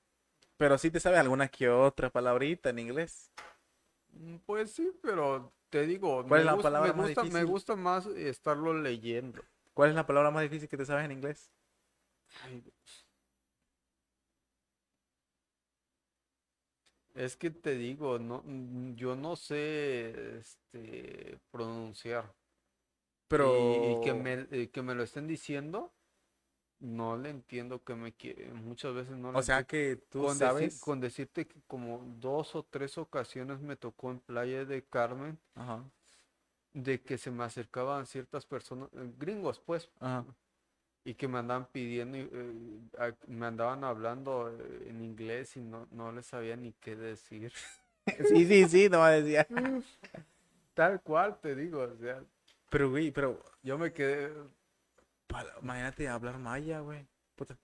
[0.58, 3.32] Pero sí te sabes alguna que otra palabrita en inglés.
[4.14, 7.26] mm, pues sí, pero te digo, ¿Cuál me es la gusta, palabra me más gusta,
[7.26, 9.44] me gusta más estarlo leyendo.
[9.74, 11.52] ¿Cuál es la palabra más difícil que te sabes en inglés?
[12.44, 12.64] Ay.
[17.14, 18.44] Es que te digo, no,
[18.96, 22.34] yo no sé este, pronunciar.
[23.28, 23.48] Pero...
[23.48, 25.94] Y, y que me, y que me lo estén diciendo,
[26.80, 28.54] no le entiendo que me quiere.
[28.54, 29.68] Muchas veces no le O sea entiendo.
[29.68, 30.80] que tú Con, decir- sabes...
[30.82, 35.84] con decirte que como dos o tres ocasiones me tocó en Playa de Carmen, Ajá,
[36.74, 40.26] de que se me acercaban ciertas personas, eh, gringos pues, ajá.
[41.04, 46.12] y que me andaban pidiendo, eh, me andaban hablando eh, en inglés y no, no
[46.12, 47.52] les sabía ni qué decir.
[48.28, 49.46] Sí, sí, sí, no decía.
[50.74, 52.24] Tal cual te digo, o sea,
[52.72, 53.40] Pero, güey, pero...
[53.62, 54.32] yo me quedé,
[55.62, 57.06] Imagínate hablar maya, güey.
[57.36, 57.58] Puta.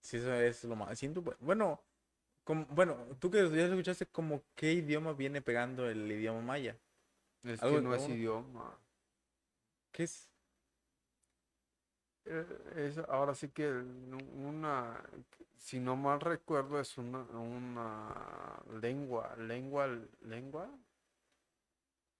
[0.00, 0.98] Sí, eso es lo más...
[0.98, 1.22] Siento...
[1.40, 1.80] Bueno,
[2.44, 6.76] como, bueno, tú que ya escuchaste como qué idioma viene pegando el idioma maya.
[7.42, 8.78] es Algo- que no es idioma.
[9.92, 10.30] ¿Qué es?
[12.26, 15.00] Eh, Es, ahora sí que una,
[15.56, 19.86] si no mal recuerdo, es una, una lengua, lengua,
[20.22, 20.68] lengua,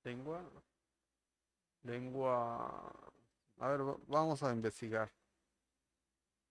[0.05, 0.43] lengua,
[1.83, 2.93] lengua.
[3.59, 5.11] A ver, va- vamos a investigar.